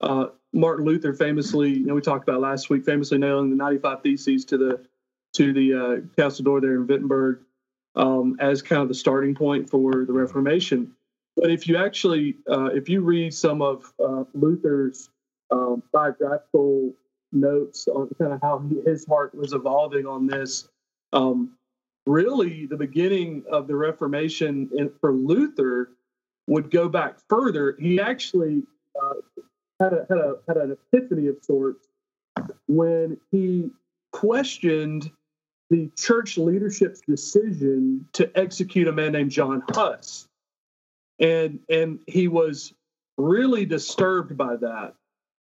uh, 0.00 0.26
Martin 0.52 0.84
Luther 0.84 1.12
famously, 1.12 1.70
you 1.70 1.86
know, 1.86 1.94
we 1.94 2.00
talked 2.00 2.28
about 2.28 2.40
last 2.40 2.70
week, 2.70 2.84
famously 2.84 3.18
nailing 3.18 3.50
the 3.50 3.56
95 3.56 4.02
Theses 4.02 4.44
to 4.46 4.58
the 4.58 4.80
to 5.34 5.52
the 5.52 5.74
uh, 5.74 5.96
castle 6.16 6.44
door 6.44 6.60
there 6.60 6.74
in 6.74 6.86
Wittenberg 6.86 7.40
um, 7.94 8.36
as 8.40 8.62
kind 8.62 8.82
of 8.82 8.88
the 8.88 8.94
starting 8.94 9.34
point 9.34 9.70
for 9.70 10.04
the 10.04 10.12
Reformation. 10.12 10.92
But 11.36 11.50
if 11.50 11.68
you 11.68 11.76
actually, 11.76 12.36
uh, 12.50 12.66
if 12.66 12.88
you 12.88 13.02
read 13.02 13.32
some 13.32 13.62
of 13.62 13.92
uh, 14.04 14.24
Luther's 14.34 15.08
um, 15.52 15.82
biographical 15.92 16.92
notes 17.32 17.86
on 17.86 18.08
kind 18.18 18.32
of 18.32 18.40
how 18.42 18.58
he, 18.58 18.80
his 18.84 19.06
heart 19.06 19.34
was 19.34 19.52
evolving 19.52 20.06
on 20.06 20.26
this, 20.26 20.68
um, 21.12 21.52
really 22.06 22.66
the 22.66 22.76
beginning 22.76 23.44
of 23.50 23.66
the 23.66 23.76
Reformation 23.76 24.70
in, 24.76 24.90
for 25.00 25.12
Luther 25.12 25.90
would 26.46 26.70
go 26.70 26.88
back 26.88 27.18
further. 27.28 27.76
He 27.78 28.00
actually 28.00 28.62
uh, 29.00 29.14
had 29.78 29.92
a, 29.92 30.06
had 30.08 30.18
a 30.18 30.34
had 30.48 30.56
an 30.56 30.76
epiphany 30.92 31.28
of 31.28 31.36
sorts 31.42 31.86
when 32.66 33.16
he 33.30 33.70
questioned 34.12 35.10
the 35.70 35.90
church 35.96 36.36
leadership's 36.36 37.00
decision 37.06 38.06
to 38.12 38.30
execute 38.36 38.88
a 38.88 38.92
man 38.92 39.12
named 39.12 39.30
John 39.30 39.62
Huss. 39.70 40.26
And 41.18 41.60
and 41.68 42.00
he 42.06 42.28
was 42.28 42.72
really 43.16 43.66
disturbed 43.66 44.36
by 44.36 44.56
that. 44.56 44.94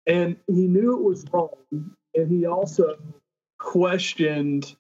And 0.07 0.37
he 0.47 0.67
knew 0.67 0.97
it 0.97 1.03
was 1.03 1.25
wrong. 1.33 1.57
And 2.15 2.31
he 2.31 2.47
also 2.47 2.97
questioned 3.59 4.77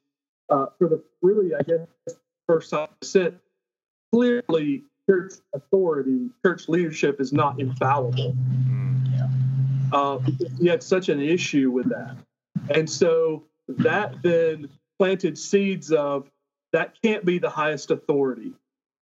uh, 0.51 0.67
for 0.79 0.89
the 0.89 1.03
really 1.25 1.55
i 1.55 1.63
guess 1.63 2.17
first 2.47 2.71
time 2.71 2.89
sit 3.03 3.37
clearly 4.13 4.85
church 5.09 5.33
authority 5.55 6.31
church 6.45 6.69
leadership 6.69 7.21
is 7.21 7.33
not 7.33 7.59
infallible 7.61 8.37
uh, 9.93 10.19
he 10.59 10.67
had 10.67 10.83
such 10.83 11.09
an 11.09 11.21
issue 11.21 11.71
with 11.71 11.89
that 11.89 12.17
and 12.71 12.89
so 12.89 13.45
that 13.69 14.23
then 14.23 14.69
planted 14.99 15.37
seeds 15.37 15.91
of 15.91 16.31
that 16.73 16.95
can't 17.03 17.25
be 17.25 17.39
the 17.39 17.51
highest 17.51 17.91
authority 17.91 18.53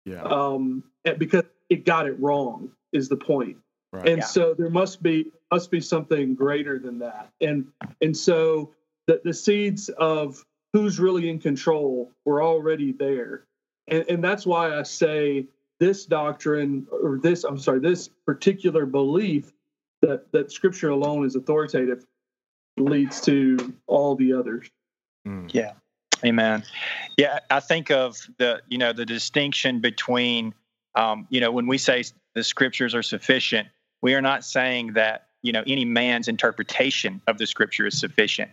yeah 0.04 0.22
um, 0.22 0.84
because 1.18 1.44
it 1.72 1.86
got 1.86 2.06
it 2.06 2.20
wrong 2.20 2.70
is 2.92 3.08
the 3.08 3.16
point. 3.16 3.56
Right. 3.92 4.08
And 4.08 4.18
yeah. 4.18 4.26
so 4.26 4.54
there 4.54 4.70
must 4.70 5.02
be 5.02 5.32
must 5.50 5.70
be 5.70 5.80
something 5.80 6.34
greater 6.34 6.78
than 6.78 6.98
that. 7.00 7.30
And 7.40 7.68
and 8.00 8.16
so 8.16 8.74
the, 9.06 9.20
the 9.24 9.34
seeds 9.34 9.88
of 9.88 10.44
who's 10.72 10.98
really 10.98 11.28
in 11.28 11.38
control 11.38 12.10
we're 12.24 12.44
already 12.44 12.92
there. 12.92 13.44
And 13.88 14.04
and 14.08 14.24
that's 14.24 14.46
why 14.46 14.78
I 14.78 14.82
say 14.82 15.46
this 15.80 16.06
doctrine 16.06 16.86
or 16.90 17.18
this 17.18 17.44
I'm 17.44 17.58
sorry, 17.58 17.80
this 17.80 18.08
particular 18.26 18.86
belief 18.86 19.52
that 20.02 20.30
that 20.32 20.52
scripture 20.52 20.90
alone 20.90 21.26
is 21.26 21.36
authoritative 21.36 22.04
leads 22.76 23.20
to 23.22 23.74
all 23.86 24.16
the 24.16 24.32
others. 24.32 24.68
Mm. 25.26 25.52
Yeah. 25.52 25.72
Amen. 26.24 26.62
Yeah, 27.16 27.40
I 27.50 27.60
think 27.60 27.90
of 27.90 28.16
the 28.38 28.62
you 28.68 28.78
know 28.78 28.92
the 28.92 29.04
distinction 29.04 29.80
between 29.80 30.54
um, 30.94 31.26
you 31.30 31.40
know, 31.40 31.50
when 31.50 31.66
we 31.66 31.78
say 31.78 32.04
the 32.34 32.44
scriptures 32.44 32.94
are 32.94 33.02
sufficient, 33.02 33.68
we 34.02 34.14
are 34.14 34.20
not 34.20 34.44
saying 34.44 34.94
that 34.94 35.28
you 35.42 35.52
know 35.52 35.62
any 35.66 35.84
man's 35.84 36.28
interpretation 36.28 37.20
of 37.26 37.38
the 37.38 37.46
scripture 37.46 37.86
is 37.86 37.98
sufficient. 37.98 38.50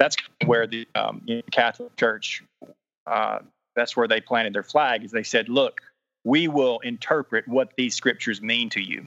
That's 0.00 0.16
where 0.46 0.66
the 0.66 0.88
um, 0.94 1.24
Catholic 1.52 1.94
Church 1.96 2.42
uh, 3.06 3.40
that's 3.76 3.96
where 3.96 4.08
they 4.08 4.20
planted 4.20 4.54
their 4.54 4.62
flag. 4.62 5.04
Is 5.04 5.10
they 5.10 5.22
said, 5.22 5.48
look, 5.48 5.82
we 6.24 6.48
will 6.48 6.80
interpret 6.80 7.46
what 7.46 7.72
these 7.76 7.94
scriptures 7.94 8.40
mean 8.40 8.70
to 8.70 8.80
you. 8.80 9.06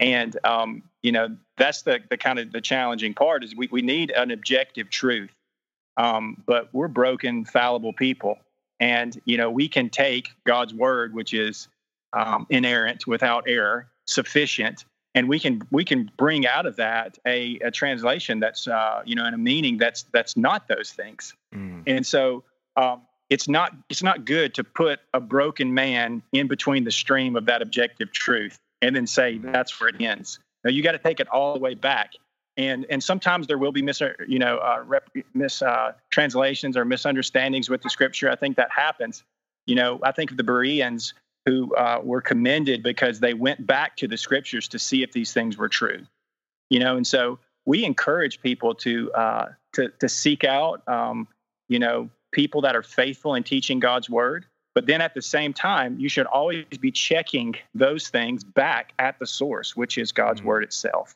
And 0.00 0.36
um, 0.44 0.82
you 1.02 1.12
know 1.12 1.36
that's 1.58 1.82
the 1.82 2.00
the 2.08 2.16
kind 2.16 2.38
of 2.38 2.52
the 2.52 2.60
challenging 2.60 3.14
part 3.14 3.44
is 3.44 3.54
we 3.54 3.68
we 3.70 3.82
need 3.82 4.10
an 4.10 4.30
objective 4.30 4.90
truth, 4.90 5.30
um, 5.98 6.42
but 6.46 6.68
we're 6.72 6.88
broken, 6.88 7.44
fallible 7.44 7.92
people, 7.92 8.38
and 8.80 9.20
you 9.26 9.36
know 9.36 9.50
we 9.50 9.68
can 9.68 9.90
take 9.90 10.30
God's 10.44 10.74
word, 10.74 11.14
which 11.14 11.32
is 11.32 11.68
um, 12.12 12.46
inerrant, 12.50 13.06
without 13.06 13.44
error, 13.46 13.88
sufficient, 14.06 14.84
and 15.14 15.28
we 15.28 15.38
can 15.38 15.62
we 15.70 15.84
can 15.84 16.10
bring 16.16 16.46
out 16.46 16.66
of 16.66 16.76
that 16.76 17.18
a, 17.26 17.58
a 17.60 17.70
translation 17.70 18.40
that's 18.40 18.66
uh, 18.66 19.02
you 19.04 19.14
know 19.14 19.24
and 19.24 19.34
a 19.34 19.38
meaning 19.38 19.78
that's 19.78 20.04
that's 20.12 20.36
not 20.36 20.68
those 20.68 20.90
things. 20.90 21.34
Mm. 21.54 21.84
And 21.86 22.06
so 22.06 22.44
um, 22.76 23.02
it's 23.30 23.48
not 23.48 23.74
it's 23.88 24.02
not 24.02 24.24
good 24.24 24.54
to 24.54 24.64
put 24.64 25.00
a 25.12 25.20
broken 25.20 25.72
man 25.72 26.22
in 26.32 26.48
between 26.48 26.84
the 26.84 26.90
stream 26.90 27.36
of 27.36 27.46
that 27.46 27.62
objective 27.62 28.12
truth 28.12 28.58
and 28.82 28.94
then 28.94 29.06
say 29.06 29.38
that's 29.38 29.80
where 29.80 29.88
it 29.88 30.00
ends. 30.00 30.38
Now 30.64 30.70
you 30.70 30.82
got 30.82 30.92
to 30.92 30.98
take 30.98 31.20
it 31.20 31.28
all 31.28 31.54
the 31.54 31.60
way 31.60 31.74
back. 31.74 32.12
And 32.56 32.86
and 32.90 33.02
sometimes 33.02 33.46
there 33.46 33.58
will 33.58 33.72
be 33.72 33.82
mis 33.82 34.00
you 34.28 34.38
know 34.38 34.58
uh, 34.58 34.82
rep, 34.84 35.10
mis 35.32 35.62
uh, 35.62 35.92
translations 36.10 36.76
or 36.76 36.84
misunderstandings 36.84 37.70
with 37.70 37.82
the 37.82 37.90
scripture. 37.90 38.30
I 38.30 38.36
think 38.36 38.56
that 38.56 38.70
happens. 38.70 39.24
You 39.66 39.76
know, 39.76 39.98
I 40.02 40.12
think 40.12 40.30
of 40.30 40.36
the 40.36 40.44
Bereans 40.44 41.14
who 41.46 41.74
uh, 41.74 42.00
were 42.02 42.20
commended 42.20 42.82
because 42.82 43.20
they 43.20 43.34
went 43.34 43.66
back 43.66 43.96
to 43.96 44.08
the 44.08 44.16
scriptures 44.16 44.68
to 44.68 44.78
see 44.78 45.02
if 45.02 45.12
these 45.12 45.32
things 45.32 45.56
were 45.56 45.68
true. 45.68 46.06
You 46.70 46.80
know, 46.80 46.96
and 46.96 47.06
so 47.06 47.38
we 47.66 47.84
encourage 47.84 48.40
people 48.40 48.74
to 48.76 49.12
uh, 49.12 49.48
to 49.74 49.88
to 50.00 50.08
seek 50.08 50.44
out 50.44 50.86
um, 50.88 51.28
you 51.68 51.78
know 51.78 52.08
people 52.32 52.62
that 52.62 52.74
are 52.74 52.82
faithful 52.82 53.34
in 53.34 53.42
teaching 53.42 53.78
God's 53.80 54.10
word 54.10 54.46
but 54.74 54.86
then 54.86 55.00
at 55.00 55.14
the 55.14 55.22
same 55.22 55.52
time, 55.52 55.98
you 55.98 56.08
should 56.08 56.26
always 56.26 56.66
be 56.80 56.90
checking 56.90 57.54
those 57.74 58.08
things 58.08 58.42
back 58.42 58.92
at 58.98 59.18
the 59.18 59.26
source, 59.26 59.76
which 59.76 59.96
is 59.96 60.10
God's 60.10 60.40
mm-hmm. 60.40 60.48
word 60.48 60.64
itself. 60.64 61.14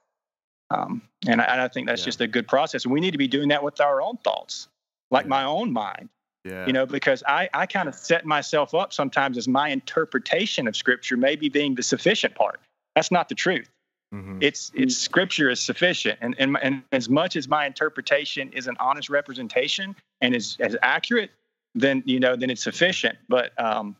Um, 0.71 1.03
and, 1.27 1.41
I, 1.41 1.65
I, 1.65 1.69
think 1.69 1.89
that's 1.89 2.03
yeah. 2.03 2.07
just 2.07 2.21
a 2.21 2.27
good 2.27 2.47
process. 2.47 2.85
And 2.85 2.93
we 2.93 3.01
need 3.01 3.13
to 3.13 3.19
be 3.19 3.27
doing 3.27 3.49
that 3.49 3.63
with 3.63 3.81
our 3.81 4.01
own 4.01 4.19
thoughts, 4.19 4.69
like 5.11 5.25
yeah. 5.25 5.31
my 5.31 5.45
own 5.45 5.73
mind. 5.73 6.09
Yeah. 6.45 6.67
You 6.67 6.73
know, 6.73 6.87
because 6.87 7.23
I, 7.27 7.49
I 7.53 7.67
kind 7.67 7.89
of 7.89 7.95
set 7.95 8.25
myself 8.25 8.75
up 8.75 8.93
sometimes 8.93 9.37
as 9.37 9.49
my 9.49 9.69
interpretation 9.69 10.69
of 10.69 10.77
scripture 10.77 11.17
maybe 11.17 11.49
being 11.49 11.75
the 11.75 11.83
sufficient 11.83 12.35
part. 12.35 12.61
That's 12.95 13.11
not 13.11 13.29
the 13.29 13.35
truth. 13.35 13.69
Mm-hmm. 14.15 14.39
It's 14.41 14.73
it's 14.75 14.97
scripture 14.97 15.51
is 15.51 15.61
sufficient, 15.61 16.19
and, 16.23 16.35
and 16.39 16.57
and 16.63 16.83
as 16.93 17.11
much 17.11 17.37
as 17.37 17.47
my 17.47 17.67
interpretation 17.67 18.51
is 18.53 18.67
an 18.67 18.75
honest 18.81 19.11
representation 19.11 19.95
and 20.23 20.35
is 20.35 20.57
as 20.61 20.75
accurate, 20.81 21.31
then 21.75 22.03
you 22.07 22.19
know 22.19 22.35
then 22.35 22.49
it's 22.49 22.63
sufficient. 22.63 23.19
But 23.29 23.53
um, 23.63 23.97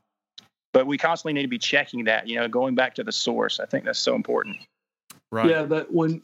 but 0.73 0.87
we 0.87 0.97
constantly 0.97 1.35
need 1.35 1.43
to 1.43 1.49
be 1.49 1.59
checking 1.59 2.05
that. 2.05 2.27
You 2.27 2.37
know, 2.37 2.49
going 2.49 2.75
back 2.75 2.95
to 2.95 3.05
the 3.05 3.13
source. 3.13 3.61
I 3.61 3.67
think 3.67 3.85
that's 3.85 3.99
so 3.99 4.15
important. 4.15 4.57
Right. 5.31 5.51
Yeah. 5.51 5.65
That 5.65 5.93
when 5.93 6.23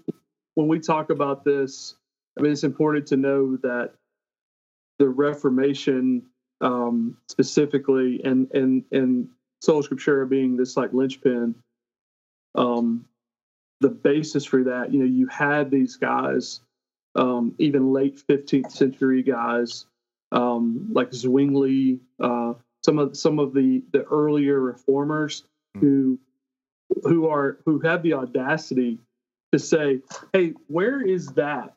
when 0.54 0.66
we 0.66 0.80
talk 0.80 1.10
about 1.10 1.44
this, 1.44 1.94
I 2.38 2.42
mean, 2.42 2.52
it's 2.52 2.64
important 2.64 3.06
to 3.08 3.18
know 3.18 3.56
that 3.58 3.92
the 4.98 5.08
Reformation 5.08 6.22
um, 6.60 7.16
specifically, 7.28 8.20
and 8.24 8.50
and 8.52 8.84
and 8.92 9.28
sola 9.60 9.82
scriptura 9.82 10.28
being 10.28 10.56
this 10.56 10.76
like 10.76 10.92
linchpin. 10.92 11.54
Um, 12.54 13.06
the 13.80 13.90
basis 13.90 14.44
for 14.44 14.64
that, 14.64 14.92
you 14.92 15.00
know, 15.00 15.04
you 15.04 15.26
had 15.26 15.70
these 15.70 15.96
guys, 15.96 16.60
um, 17.16 17.54
even 17.58 17.92
late 17.92 18.22
15th 18.28 18.70
century 18.70 19.22
guys, 19.22 19.86
um, 20.32 20.88
like 20.92 21.12
Zwingli, 21.12 22.00
uh, 22.20 22.54
some 22.84 22.98
of 22.98 23.16
some 23.16 23.38
of 23.38 23.54
the 23.54 23.82
the 23.92 24.04
earlier 24.04 24.60
reformers 24.60 25.44
mm. 25.76 25.80
who 25.80 26.18
who 27.02 27.28
are 27.28 27.58
who 27.64 27.80
have 27.80 28.02
the 28.02 28.14
audacity 28.14 28.98
to 29.52 29.58
say, 29.58 30.00
"Hey, 30.32 30.54
where 30.68 31.00
is 31.00 31.28
that 31.28 31.74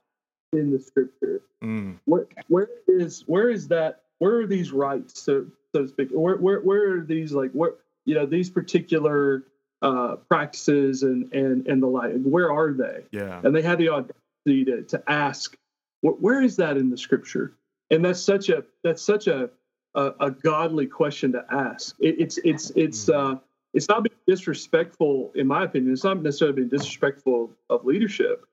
in 0.54 0.72
the 0.72 0.80
scripture? 0.80 1.42
Mm. 1.64 2.00
Where 2.06 2.28
where 2.48 2.70
is 2.88 3.24
where 3.28 3.50
is 3.50 3.68
that? 3.70 4.02
Where 4.20 4.38
are 4.40 4.48
these 4.48 4.72
rights, 4.72 5.22
so 5.22 5.46
so 5.74 5.84
to 5.84 5.88
speak? 5.88 6.10
Where 6.12 6.38
where 6.38 6.62
where 6.62 6.98
are 6.98 7.02
these 7.02 7.34
like 7.34 7.52
where 7.52 7.74
you 8.06 8.16
know 8.16 8.26
these 8.26 8.50
particular 8.50 9.44
uh, 9.82 10.16
practices 10.30 11.04
and 11.04 11.32
and 11.34 11.68
and 11.68 11.82
the 11.82 11.88
like? 11.88 12.22
Where 12.24 12.52
are 12.52 12.74
they? 12.74 13.04
Yeah, 13.12 13.42
and 13.44 13.56
they 13.56 13.62
had 13.62 13.78
the 13.78 13.90
audacity 13.90 14.66
to 14.66 14.84
to 14.84 15.04
ask, 15.08 15.56
where 16.02 16.42
is 16.42 16.56
that 16.58 16.78
in 16.78 16.90
the 16.90 16.98
scripture? 16.98 17.54
and 17.92 18.04
that's 18.04 18.22
such 18.22 18.50
a 18.50 18.64
that's 18.84 19.02
such 19.02 19.28
a 19.28 19.50
a, 19.96 20.14
a 20.20 20.32
godly 20.32 20.86
question 20.86 21.32
to 21.32 21.46
ask. 21.52 21.96
It, 22.00 22.20
it's 22.20 22.38
it's 22.44 22.72
it's 22.76 23.06
mm-hmm. 23.06 23.36
uh, 23.36 23.40
it's 23.74 23.90
not 23.90 24.04
being 24.04 24.16
disrespectful, 24.28 25.32
in 25.36 25.48
my 25.48 25.64
opinion. 25.64 25.94
It's 25.94 26.04
not 26.04 26.22
necessarily 26.22 26.56
being 26.56 26.70
disrespectful 26.70 27.52
of 27.70 27.86
leadership. 27.86 28.46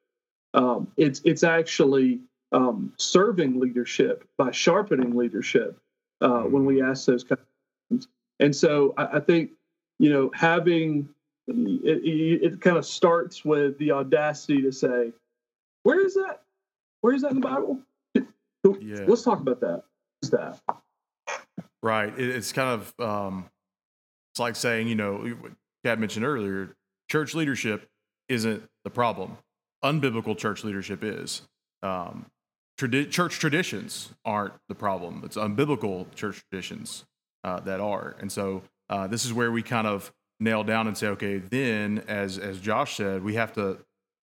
Um, 0.55 0.89
it's 0.97 1.21
it's 1.25 1.43
actually 1.43 2.21
um, 2.53 2.93
serving 2.97 3.59
leadership 3.59 4.25
by 4.39 4.51
sharpening 4.53 5.15
leadership 5.15 5.79
uh, 6.21 6.43
when 6.43 6.65
we 6.65 6.81
ask 6.81 7.07
those 7.07 7.25
kind 7.25 7.41
of 7.41 7.47
questions. 7.89 8.09
And 8.41 8.55
so 8.55 8.95
I, 8.97 9.17
I 9.17 9.21
think 9.21 9.51
you 9.99 10.11
know 10.11 10.31
having 10.35 11.09
it, 11.47 12.03
it, 12.05 12.53
it, 12.53 12.61
kind 12.61 12.77
of 12.77 12.87
starts 12.87 13.45
with 13.45 13.77
the 13.79 13.91
audacity 13.91 14.63
to 14.63 14.73
say, 14.73 15.13
"Where 15.83 16.01
is 16.05 16.15
that? 16.15 16.43
Where 17.01 17.15
is 17.15 17.23
that 17.23 17.33
in 17.33 17.41
the 17.41 17.47
Bible? 17.47 17.81
yeah. 18.15 19.05
let's 19.07 19.23
talk 19.23 19.41
about 19.41 19.61
that. 19.61 19.83
That 20.31 20.59
right. 21.83 22.19
It, 22.19 22.31
it's 22.31 22.53
kind 22.53 22.81
of 22.81 23.01
um, 23.01 23.51
it's 24.33 24.41
like 24.41 24.57
saying, 24.57 24.89
you 24.89 24.95
know, 24.95 25.31
Kat 25.85 25.99
mentioned 25.99 26.25
earlier, 26.25 26.75
church 27.11 27.35
leadership 27.35 27.89
isn't 28.29 28.63
the 28.85 28.91
problem. 28.91 29.37
Unbiblical 29.85 30.37
church 30.37 30.65
leadership 30.65 31.05
is. 31.05 31.43
Um, 31.83 32.27
tradi- 32.81 33.11
church 33.11 33.39
traditions 33.39 34.11
aren't 34.25 34.55
the 34.69 34.75
problem. 34.75 35.23
It's 35.25 35.37
unbiblical 35.37 36.13
church 36.15 36.43
traditions 36.51 37.05
uh, 37.45 37.61
that 37.61 37.81
are. 37.81 38.17
And 38.21 38.33
so 38.33 38.63
uh, 38.89 39.07
this 39.07 39.25
is 39.25 39.33
where 39.33 39.53
we 39.53 39.63
kind 39.63 39.87
of 39.87 40.13
nail 40.41 40.65
down 40.65 40.87
and 40.87 40.97
say, 40.97 41.09
okay, 41.09 41.39
then 41.39 42.03
as 42.09 42.39
as 42.39 42.61
Josh 42.61 42.97
said, 42.97 43.23
we 43.23 43.35
have 43.35 43.53
to 43.55 43.79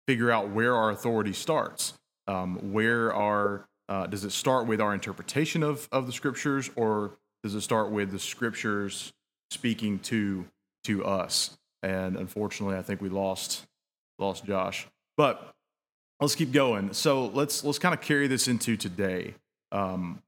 figure 0.07 0.31
out 0.31 0.49
where 0.49 0.75
our 0.75 0.91
authority 0.91 1.33
starts, 1.33 1.93
um, 2.27 2.71
where 2.71 3.13
our 3.13 3.67
uh, 3.87 4.07
does 4.07 4.23
it 4.23 4.31
start 4.31 4.67
with 4.67 4.81
our 4.81 4.93
interpretation 4.93 5.63
of, 5.63 5.87
of 5.91 6.07
the 6.07 6.13
scriptures, 6.13 6.69
or 6.75 7.17
does 7.43 7.53
it 7.53 7.61
start 7.61 7.91
with 7.91 8.11
the 8.11 8.19
scriptures 8.19 9.13
speaking 9.51 9.99
to 9.99 10.45
to 10.83 11.05
us? 11.05 11.57
And 11.83 12.15
unfortunately, 12.15 12.77
I 12.77 12.81
think 12.81 13.01
we 13.01 13.09
lost 13.09 13.65
lost 14.17 14.45
Josh. 14.45 14.87
But 15.17 15.55
let's 16.19 16.35
keep 16.35 16.51
going. 16.51 16.93
So 16.93 17.27
let's 17.27 17.63
let's 17.63 17.79
kind 17.79 17.93
of 17.93 18.01
carry 18.01 18.27
this 18.27 18.47
into 18.47 18.77
today. 18.77 19.35
Um, 19.71 20.21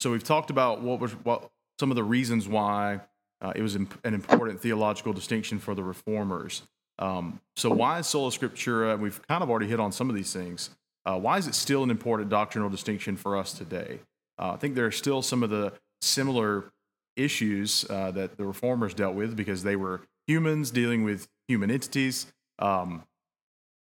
so 0.00 0.10
we've 0.10 0.24
talked 0.24 0.50
about 0.50 0.80
what 0.82 1.00
was 1.00 1.12
what 1.12 1.50
some 1.78 1.90
of 1.90 1.96
the 1.96 2.04
reasons 2.04 2.48
why 2.48 3.00
uh, 3.40 3.52
it 3.54 3.62
was 3.62 3.76
imp- 3.76 3.98
an 4.04 4.14
important 4.14 4.60
theological 4.60 5.12
distinction 5.12 5.58
for 5.58 5.74
the 5.74 5.82
reformers. 5.82 6.62
Um, 6.98 7.40
so 7.56 7.70
why 7.70 7.98
is 7.98 8.06
sola 8.06 8.30
scriptura? 8.30 8.98
We've 8.98 9.20
kind 9.26 9.42
of 9.42 9.50
already 9.50 9.66
hit 9.66 9.80
on 9.80 9.92
some 9.92 10.10
of 10.10 10.16
these 10.16 10.32
things. 10.32 10.70
Uh, 11.06 11.18
why 11.18 11.38
is 11.38 11.46
it 11.46 11.54
still 11.54 11.82
an 11.82 11.90
important 11.90 12.28
doctrinal 12.28 12.68
distinction 12.68 13.16
for 13.16 13.36
us 13.36 13.54
today? 13.54 14.00
Uh, 14.38 14.52
I 14.52 14.56
think 14.56 14.74
there 14.74 14.86
are 14.86 14.92
still 14.92 15.22
some 15.22 15.42
of 15.42 15.50
the 15.50 15.72
similar 16.02 16.72
issues 17.16 17.86
uh, 17.88 18.10
that 18.12 18.36
the 18.36 18.44
reformers 18.44 18.94
dealt 18.94 19.14
with 19.14 19.34
because 19.34 19.62
they 19.62 19.76
were 19.76 20.02
humans 20.26 20.70
dealing 20.70 21.04
with 21.04 21.28
human 21.48 21.70
entities. 21.70 22.26
Um, 22.58 23.04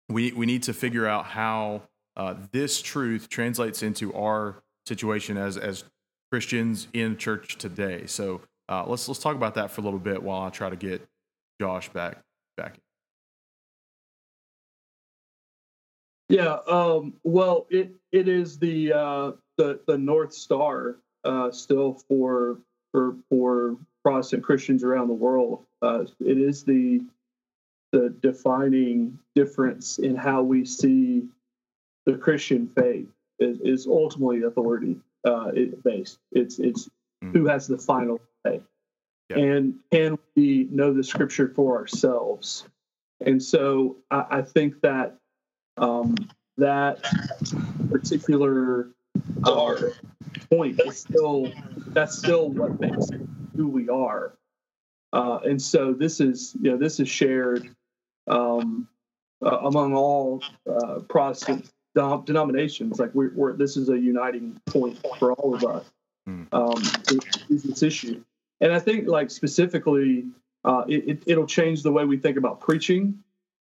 we, 0.09 0.31
we 0.31 0.45
need 0.45 0.63
to 0.63 0.73
figure 0.73 1.07
out 1.07 1.25
how 1.25 1.83
uh, 2.15 2.35
this 2.51 2.81
truth 2.81 3.29
translates 3.29 3.83
into 3.83 4.13
our 4.13 4.61
situation 4.85 5.37
as, 5.37 5.57
as 5.57 5.83
Christians 6.31 6.87
in 6.93 7.17
church 7.17 7.57
today. 7.57 8.05
So 8.05 8.41
uh, 8.69 8.85
let's, 8.87 9.07
let's 9.07 9.19
talk 9.19 9.35
about 9.35 9.55
that 9.55 9.71
for 9.71 9.81
a 9.81 9.83
little 9.83 9.99
bit 9.99 10.21
while 10.21 10.41
I 10.41 10.49
try 10.49 10.69
to 10.69 10.75
get 10.75 11.07
Josh 11.59 11.89
back 11.89 12.21
back 12.55 12.77
Yeah, 16.29 16.57
um, 16.67 17.13
well, 17.23 17.67
it 17.69 17.91
it 18.11 18.27
is 18.27 18.59
the 18.59 18.93
uh, 18.93 19.31
the 19.57 19.79
the 19.87 19.97
North 19.97 20.33
Star 20.33 20.97
uh, 21.23 21.51
still 21.51 21.93
for 22.07 22.59
for 22.91 23.15
for 23.29 23.77
Protestant 24.03 24.43
Christians 24.43 24.83
around 24.83 25.07
the 25.07 25.13
world. 25.13 25.65
Uh, 25.81 26.03
it 26.19 26.37
is 26.37 26.63
the 26.63 27.01
the 27.91 28.13
defining 28.21 29.19
difference 29.35 29.99
in 29.99 30.15
how 30.15 30.41
we 30.41 30.65
see 30.65 31.23
the 32.05 32.17
Christian 32.17 32.67
faith 32.67 33.07
is, 33.39 33.59
is 33.61 33.87
ultimately 33.87 34.43
authority 34.43 34.97
uh, 35.25 35.51
based. 35.83 36.19
It's 36.31 36.59
it's 36.59 36.89
mm. 37.23 37.33
who 37.33 37.47
has 37.47 37.67
the 37.67 37.77
final 37.77 38.19
say, 38.45 38.61
yeah. 39.29 39.37
and 39.37 39.75
can 39.91 40.17
we 40.35 40.67
know 40.71 40.93
the 40.93 41.03
Scripture 41.03 41.51
for 41.53 41.77
ourselves? 41.77 42.65
And 43.25 43.41
so 43.41 43.97
I, 44.11 44.25
I 44.29 44.41
think 44.41 44.81
that 44.81 45.17
um, 45.77 46.15
that 46.57 47.03
particular 47.89 48.89
uh, 49.43 49.75
point, 50.49 50.79
it's 50.83 50.99
still 50.99 51.51
that's 51.87 52.17
still 52.17 52.49
what 52.49 52.79
makes 52.79 53.07
who 53.55 53.67
we 53.67 53.89
are. 53.89 54.33
Uh, 55.13 55.39
and 55.45 55.61
so 55.61 55.93
this 55.93 56.19
is 56.19 56.55
you 56.61 56.71
know 56.71 56.77
this 56.77 56.99
is 56.99 57.09
shared 57.09 57.75
um, 58.27 58.87
uh, 59.45 59.59
among 59.59 59.93
all 59.93 60.41
uh, 60.69 60.99
Protestant 61.09 61.71
denominations. 61.93 62.99
Like 62.99 63.13
we're, 63.13 63.31
we're, 63.33 63.53
this 63.53 63.77
is 63.77 63.89
a 63.89 63.97
uniting 63.97 64.59
point 64.67 64.99
for 65.19 65.33
all 65.33 65.55
of 65.55 65.63
us. 65.63 65.85
Mm. 66.27 66.47
Um, 66.51 66.83
is 67.49 67.63
this 67.63 67.83
issue, 67.83 68.21
and 68.59 68.73
I 68.73 68.79
think 68.79 69.07
like 69.07 69.31
specifically, 69.31 70.25
uh, 70.65 70.83
it, 70.87 71.23
it, 71.25 71.37
will 71.37 71.47
change 71.47 71.83
the 71.83 71.91
way 71.91 72.03
we 72.03 72.17
think 72.17 72.37
about 72.37 72.59
preaching. 72.59 73.23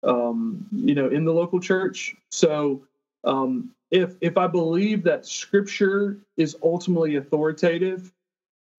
Um, 0.04 0.66
you 0.72 0.96
know, 0.96 1.10
in 1.10 1.26
the 1.26 1.34
local 1.34 1.60
church. 1.60 2.16
So 2.32 2.86
um, 3.26 3.72
if 3.92 4.16
if 4.22 4.38
I 4.38 4.48
believe 4.48 5.04
that 5.04 5.26
Scripture 5.26 6.20
is 6.38 6.56
ultimately 6.64 7.18
authoritative, 7.18 8.14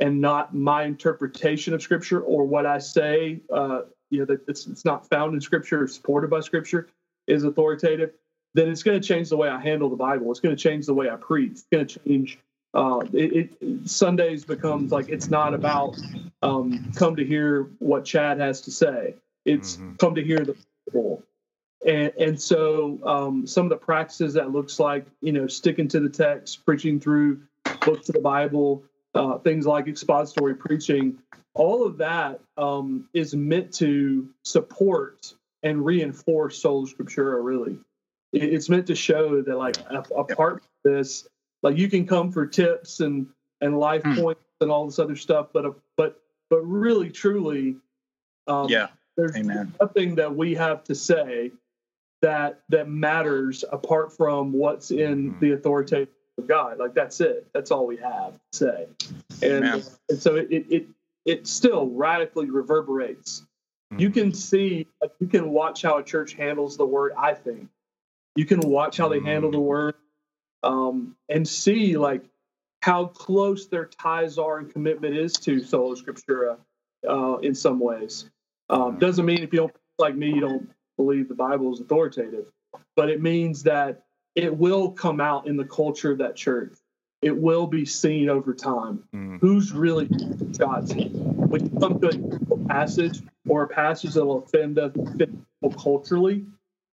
and 0.00 0.20
not 0.20 0.54
my 0.54 0.84
interpretation 0.84 1.74
of 1.74 1.82
Scripture 1.82 2.20
or 2.20 2.44
what 2.44 2.66
I 2.66 2.78
say, 2.78 3.40
uh, 3.52 3.82
you 4.10 4.20
know, 4.20 4.24
that 4.26 4.40
it's, 4.48 4.66
it's 4.66 4.84
not 4.84 5.08
found 5.08 5.34
in 5.34 5.40
Scripture 5.40 5.82
or 5.82 5.88
supported 5.88 6.30
by 6.30 6.40
Scripture, 6.40 6.88
is 7.26 7.44
authoritative, 7.44 8.12
then 8.54 8.68
it's 8.68 8.82
going 8.82 9.00
to 9.00 9.06
change 9.06 9.28
the 9.28 9.36
way 9.36 9.48
I 9.48 9.60
handle 9.60 9.90
the 9.90 9.96
Bible. 9.96 10.30
It's 10.30 10.40
going 10.40 10.56
to 10.56 10.60
change 10.60 10.86
the 10.86 10.94
way 10.94 11.10
I 11.10 11.16
preach. 11.16 11.52
It's 11.52 11.66
going 11.70 11.86
to 11.86 11.98
change. 12.00 12.38
Uh, 12.74 13.00
it, 13.12 13.50
it, 13.60 13.88
Sundays 13.88 14.44
becomes 14.44 14.92
like 14.92 15.08
it's 15.08 15.28
not 15.28 15.54
about 15.54 15.96
um, 16.42 16.92
come 16.96 17.16
to 17.16 17.24
hear 17.24 17.70
what 17.78 18.04
Chad 18.04 18.38
has 18.38 18.60
to 18.62 18.70
say. 18.70 19.14
It's 19.44 19.76
mm-hmm. 19.76 19.94
come 19.96 20.14
to 20.14 20.24
hear 20.24 20.38
the 20.38 20.56
Bible. 20.86 21.22
And, 21.86 22.12
and 22.18 22.40
so 22.40 22.98
um, 23.04 23.46
some 23.46 23.66
of 23.66 23.70
the 23.70 23.76
practices 23.76 24.34
that 24.34 24.50
looks 24.50 24.78
like 24.80 25.06
you 25.20 25.32
know 25.32 25.46
sticking 25.46 25.88
to 25.88 26.00
the 26.00 26.08
text, 26.08 26.64
preaching 26.64 27.00
through 27.00 27.42
books 27.84 28.08
of 28.08 28.14
the 28.14 28.20
Bible, 28.20 28.82
uh, 29.14 29.38
things 29.38 29.66
like 29.66 29.88
expository 29.88 30.54
preaching, 30.54 31.18
all 31.58 31.84
of 31.84 31.98
that 31.98 32.40
um, 32.56 33.08
is 33.12 33.34
meant 33.34 33.74
to 33.74 34.28
support 34.44 35.34
and 35.62 35.84
reinforce 35.84 36.62
sola 36.62 36.86
scriptura. 36.86 37.44
Really, 37.44 37.78
it's 38.32 38.68
meant 38.68 38.86
to 38.86 38.94
show 38.94 39.42
that 39.42 39.56
like 39.56 39.76
apart 40.16 40.62
from 40.62 40.92
this, 40.92 41.28
like 41.62 41.76
you 41.76 41.90
can 41.90 42.06
come 42.06 42.32
for 42.32 42.46
tips 42.46 43.00
and 43.00 43.26
and 43.60 43.78
life 43.78 44.02
hmm. 44.04 44.14
points 44.14 44.40
and 44.60 44.70
all 44.70 44.86
this 44.86 44.98
other 44.98 45.16
stuff, 45.16 45.48
but 45.52 45.66
uh, 45.66 45.72
but 45.96 46.20
but 46.48 46.60
really 46.60 47.10
truly, 47.10 47.76
um, 48.46 48.68
yeah, 48.68 48.88
there's 49.16 49.36
Amen. 49.36 49.74
nothing 49.80 50.14
that 50.14 50.34
we 50.34 50.54
have 50.54 50.84
to 50.84 50.94
say 50.94 51.50
that 52.22 52.60
that 52.68 52.88
matters 52.88 53.64
apart 53.70 54.16
from 54.16 54.52
what's 54.52 54.90
in 54.90 55.30
hmm. 55.30 55.40
the 55.40 55.52
authoritative 55.52 56.08
of 56.38 56.46
God. 56.46 56.78
Like 56.78 56.94
that's 56.94 57.20
it. 57.20 57.48
That's 57.52 57.72
all 57.72 57.86
we 57.86 57.96
have 57.96 58.34
to 58.34 58.56
say. 58.56 58.86
And, 59.42 59.64
and 59.64 60.22
so 60.22 60.36
it, 60.36 60.48
it 60.50 60.86
it 61.28 61.46
still 61.46 61.88
radically 61.88 62.48
reverberates. 62.48 63.44
Mm-hmm. 63.92 64.00
You 64.00 64.10
can 64.10 64.32
see, 64.32 64.86
you 65.20 65.26
can 65.26 65.50
watch 65.50 65.82
how 65.82 65.98
a 65.98 66.02
church 66.02 66.32
handles 66.32 66.78
the 66.78 66.86
word. 66.86 67.12
I 67.18 67.34
think 67.34 67.68
you 68.34 68.46
can 68.46 68.60
watch 68.60 68.96
how 68.96 69.08
they 69.08 69.20
handle 69.20 69.50
the 69.50 69.58
mm. 69.58 69.64
word, 69.64 69.94
um, 70.62 71.16
and 71.28 71.46
see 71.46 71.98
like 71.98 72.24
how 72.82 73.06
close 73.06 73.66
their 73.66 73.84
ties 73.84 74.38
are 74.38 74.58
and 74.58 74.72
commitment 74.72 75.14
is 75.16 75.34
to 75.34 75.60
sola 75.60 75.96
scriptura 75.96 76.56
uh, 77.06 77.36
in 77.38 77.54
some 77.54 77.78
ways. 77.78 78.30
Um, 78.70 78.98
doesn't 78.98 79.26
mean 79.26 79.42
if 79.42 79.52
you 79.52 79.58
don't 79.60 79.76
like 79.98 80.14
me, 80.14 80.28
you 80.28 80.40
don't 80.40 80.70
believe 80.96 81.28
the 81.28 81.34
Bible 81.34 81.74
is 81.74 81.80
authoritative, 81.80 82.50
but 82.96 83.10
it 83.10 83.20
means 83.20 83.64
that 83.64 84.04
it 84.34 84.56
will 84.56 84.92
come 84.92 85.20
out 85.20 85.46
in 85.46 85.58
the 85.58 85.64
culture 85.64 86.12
of 86.12 86.18
that 86.18 86.36
church. 86.36 86.77
It 87.20 87.36
will 87.36 87.66
be 87.66 87.84
seen 87.84 88.28
over 88.28 88.54
time. 88.54 89.02
Mm. 89.14 89.40
Who's 89.40 89.72
really 89.72 90.08
shots? 90.56 90.92
When 90.92 91.64
you 91.64 91.80
come 91.80 92.00
to 92.00 92.08
a 92.52 92.68
passage 92.68 93.20
or 93.48 93.64
a 93.64 93.68
passage 93.68 94.14
that 94.14 94.24
will 94.24 94.44
offend 94.44 94.78
us 94.78 94.92
culturally, 95.82 96.44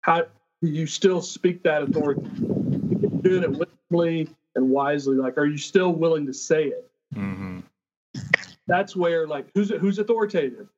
how 0.00 0.26
do 0.60 0.68
you 0.68 0.86
still 0.86 1.22
speak 1.22 1.62
that 1.62 1.82
authority? 1.82 2.22
You 2.22 3.20
doing 3.22 3.44
it 3.44 3.68
wisely 3.90 4.28
and 4.56 4.70
wisely. 4.70 5.16
Like, 5.16 5.38
are 5.38 5.46
you 5.46 5.58
still 5.58 5.92
willing 5.92 6.26
to 6.26 6.32
say 6.34 6.64
it? 6.64 6.90
Mm-hmm. 7.14 7.60
That's 8.66 8.96
where, 8.96 9.26
like, 9.26 9.46
who's 9.54 9.70
who's 9.70 9.98
authoritative? 9.98 10.68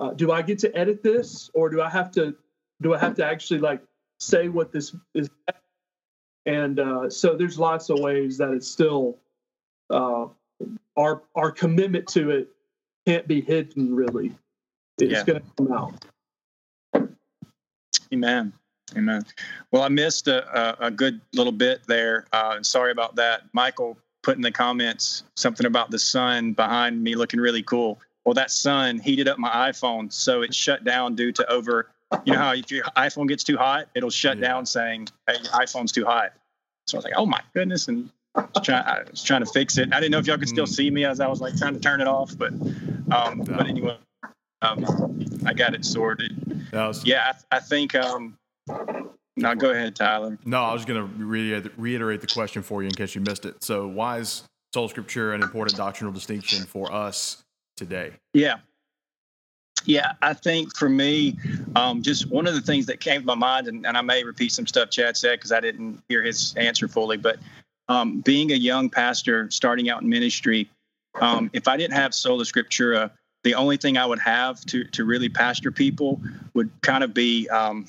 Uh, 0.00 0.12
do 0.12 0.32
I 0.32 0.42
get 0.42 0.60
to 0.60 0.76
edit 0.76 1.02
this, 1.02 1.50
or 1.54 1.68
do 1.68 1.82
I 1.82 1.90
have 1.90 2.10
to? 2.12 2.34
Do 2.80 2.94
I 2.94 2.98
have 2.98 3.16
to 3.16 3.24
actually 3.24 3.60
like 3.60 3.82
say 4.18 4.48
what 4.48 4.72
this 4.72 4.94
is 5.14 5.28
and 6.48 6.80
uh, 6.80 7.10
so 7.10 7.36
there's 7.36 7.58
lots 7.58 7.90
of 7.90 8.00
ways 8.00 8.38
that 8.38 8.50
it's 8.50 8.66
still 8.66 9.18
uh, 9.90 10.26
our 10.96 11.22
our 11.34 11.52
commitment 11.52 12.08
to 12.08 12.30
it 12.30 12.48
can't 13.06 13.28
be 13.28 13.42
hidden. 13.42 13.94
Really, 13.94 14.34
it's 14.98 15.12
yeah. 15.12 15.24
going 15.24 15.42
to 15.42 15.46
come 15.56 15.72
out. 15.72 16.04
Amen. 18.12 18.52
Amen. 18.96 19.22
Well, 19.70 19.82
I 19.82 19.88
missed 19.88 20.28
a, 20.28 20.58
a, 20.58 20.86
a 20.86 20.90
good 20.90 21.20
little 21.34 21.52
bit 21.52 21.82
there. 21.86 22.26
Uh, 22.32 22.62
sorry 22.62 22.90
about 22.90 23.16
that. 23.16 23.42
Michael 23.52 23.98
put 24.22 24.36
in 24.36 24.42
the 24.42 24.50
comments 24.50 25.24
something 25.36 25.66
about 25.66 25.90
the 25.90 25.98
sun 25.98 26.54
behind 26.54 27.04
me 27.04 27.14
looking 27.14 27.38
really 27.38 27.62
cool. 27.62 28.00
Well, 28.24 28.32
that 28.32 28.50
sun 28.50 28.98
heated 28.98 29.28
up 29.28 29.38
my 29.38 29.70
iPhone, 29.70 30.10
so 30.10 30.40
it 30.40 30.54
shut 30.54 30.84
down 30.84 31.14
due 31.14 31.32
to 31.32 31.52
over 31.52 31.90
you 32.24 32.32
know 32.32 32.38
how 32.38 32.54
if 32.54 32.70
your 32.70 32.84
iPhone 32.96 33.28
gets 33.28 33.44
too 33.44 33.58
hot, 33.58 33.88
it'll 33.94 34.08
shut 34.08 34.38
yeah. 34.38 34.48
down 34.48 34.64
saying, 34.64 35.08
"Hey, 35.26 35.34
your 35.42 35.52
iPhone's 35.52 35.92
too 35.92 36.06
hot." 36.06 36.32
So 36.88 36.96
I 36.96 36.98
was 36.98 37.04
like, 37.04 37.14
"Oh 37.16 37.26
my 37.26 37.40
goodness!" 37.54 37.88
And 37.88 38.10
I 38.34 38.42
was, 38.54 38.64
trying, 38.64 38.84
I 38.84 39.02
was 39.10 39.22
trying 39.22 39.44
to 39.44 39.50
fix 39.50 39.78
it. 39.78 39.92
I 39.92 40.00
didn't 40.00 40.12
know 40.12 40.18
if 40.18 40.26
y'all 40.26 40.38
could 40.38 40.48
still 40.48 40.66
mm. 40.66 40.74
see 40.74 40.90
me 40.90 41.04
as 41.04 41.20
I 41.20 41.26
was 41.26 41.40
like 41.40 41.56
trying 41.56 41.74
to 41.74 41.80
turn 41.80 42.00
it 42.00 42.06
off, 42.06 42.36
but 42.36 42.52
um, 43.12 43.40
but 43.40 43.66
anyway, 43.66 43.98
um, 44.62 45.26
I 45.46 45.52
got 45.54 45.74
it 45.74 45.84
sorted. 45.84 46.72
Was- 46.72 47.04
yeah, 47.04 47.32
I, 47.50 47.56
I 47.56 47.60
think. 47.60 47.94
Um, 47.94 48.36
now 49.36 49.54
go 49.54 49.70
ahead, 49.70 49.94
Tyler. 49.94 50.36
No, 50.44 50.62
I 50.62 50.72
was 50.72 50.84
going 50.84 51.00
to 51.00 51.24
reiterate 51.76 52.20
the 52.20 52.26
question 52.26 52.62
for 52.62 52.82
you 52.82 52.88
in 52.88 52.94
case 52.94 53.14
you 53.14 53.20
missed 53.20 53.44
it. 53.44 53.62
So, 53.62 53.86
why 53.86 54.18
is 54.18 54.42
sola 54.74 54.88
scripture 54.88 55.32
an 55.32 55.42
important 55.42 55.76
doctrinal 55.76 56.12
distinction 56.12 56.64
for 56.64 56.92
us 56.92 57.42
today? 57.76 58.12
Yeah, 58.34 58.56
yeah, 59.84 60.12
I 60.22 60.34
think 60.34 60.76
for 60.76 60.88
me, 60.88 61.36
um, 61.76 62.02
just 62.02 62.30
one 62.30 62.46
of 62.46 62.54
the 62.54 62.60
things 62.60 62.86
that 62.86 63.00
came 63.00 63.20
to 63.20 63.26
my 63.26 63.34
mind, 63.34 63.68
and, 63.68 63.86
and 63.86 63.96
I 63.96 64.00
may 64.02 64.24
repeat 64.24 64.52
some 64.52 64.66
stuff 64.66 64.90
Chad 64.90 65.16
said 65.16 65.38
because 65.38 65.52
I 65.52 65.60
didn't 65.60 66.02
hear 66.08 66.22
his 66.22 66.54
answer 66.56 66.88
fully, 66.88 67.16
but 67.16 67.38
um, 67.88 68.20
being 68.20 68.52
a 68.52 68.56
young 68.56 68.90
pastor 68.90 69.50
starting 69.50 69.88
out 69.88 70.02
in 70.02 70.08
ministry, 70.08 70.68
um, 71.20 71.50
if 71.52 71.68
I 71.68 71.76
didn't 71.76 71.94
have 71.94 72.14
sola 72.14 72.44
scriptura, 72.44 73.10
the 73.44 73.54
only 73.54 73.76
thing 73.76 73.96
I 73.96 74.04
would 74.04 74.18
have 74.18 74.60
to 74.66 74.84
to 74.84 75.04
really 75.04 75.28
pastor 75.28 75.70
people 75.70 76.20
would 76.54 76.70
kind 76.82 77.02
of 77.02 77.14
be 77.14 77.48
um, 77.48 77.86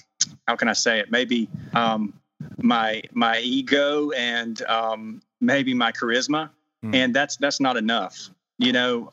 how 0.48 0.56
can 0.56 0.68
I 0.68 0.74
say 0.74 1.00
it? 1.00 1.12
Maybe 1.12 1.50
um, 1.74 2.14
my 2.58 3.02
my 3.14 3.40
ego 3.40 4.12
and 4.12 4.62
um, 4.64 5.22
maybe 5.42 5.74
my 5.74 5.92
charisma, 5.92 6.50
mm. 6.84 6.96
and 6.96 7.14
that's 7.14 7.38
that's 7.38 7.60
not 7.60 7.78
enough. 7.78 8.30
You 8.58 8.74
know, 8.74 9.10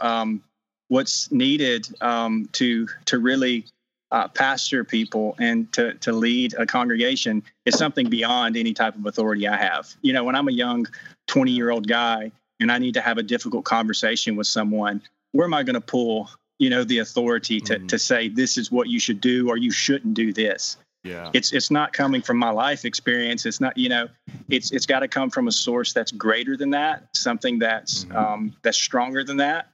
what's 0.88 1.30
needed 1.32 1.88
um, 2.00 2.48
to 2.52 2.88
to 3.06 3.18
really 3.18 3.66
uh, 4.10 4.28
pastor 4.28 4.84
people 4.84 5.34
and 5.38 5.72
to 5.72 5.94
to 5.94 6.12
lead 6.12 6.54
a 6.54 6.66
congregation 6.66 7.42
is 7.64 7.76
something 7.76 8.08
beyond 8.08 8.56
any 8.56 8.72
type 8.72 8.94
of 8.94 9.04
authority 9.06 9.48
I 9.48 9.56
have. 9.56 9.94
You 10.02 10.12
know, 10.12 10.24
when 10.24 10.34
I'm 10.34 10.48
a 10.48 10.52
young 10.52 10.86
20 11.26 11.50
year 11.50 11.70
old 11.70 11.88
guy 11.88 12.30
and 12.60 12.70
I 12.70 12.78
need 12.78 12.94
to 12.94 13.00
have 13.00 13.18
a 13.18 13.22
difficult 13.22 13.64
conversation 13.64 14.36
with 14.36 14.46
someone, 14.46 15.02
where 15.32 15.46
am 15.46 15.54
I 15.54 15.62
going 15.62 15.74
to 15.74 15.80
pull 15.80 16.30
you 16.58 16.70
know 16.70 16.84
the 16.84 17.00
authority 17.00 17.60
to 17.60 17.76
mm-hmm. 17.76 17.86
to 17.88 17.98
say 17.98 18.28
this 18.28 18.56
is 18.56 18.70
what 18.70 18.88
you 18.88 19.00
should 19.00 19.20
do 19.20 19.48
or 19.48 19.56
you 19.56 19.70
shouldn't 19.70 20.14
do 20.14 20.32
this? 20.32 20.76
Yeah. 21.02 21.30
It's 21.34 21.52
it's 21.52 21.70
not 21.70 21.92
coming 21.92 22.22
from 22.22 22.36
my 22.36 22.50
life 22.50 22.84
experience. 22.84 23.44
It's 23.44 23.60
not 23.60 23.76
you 23.76 23.88
know, 23.88 24.08
it's 24.48 24.70
it's 24.70 24.86
got 24.86 25.00
to 25.00 25.08
come 25.08 25.30
from 25.30 25.48
a 25.48 25.52
source 25.52 25.92
that's 25.92 26.12
greater 26.12 26.56
than 26.56 26.70
that, 26.70 27.08
something 27.12 27.58
that's 27.58 28.04
mm-hmm. 28.04 28.16
um, 28.16 28.56
that's 28.62 28.78
stronger 28.78 29.24
than 29.24 29.38
that 29.38 29.72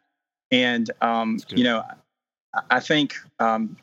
and, 0.53 0.89
um, 1.01 1.39
you 1.49 1.65
know, 1.65 1.83
I 2.71 2.81
think 2.81 3.17
um, 3.41 3.77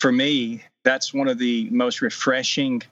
for 0.00 0.10
me, 0.12 0.62
that's 0.84 1.14
one 1.14 1.28
of 1.28 1.38
the 1.38 1.70
most 1.70 2.02
refreshing 2.02 2.82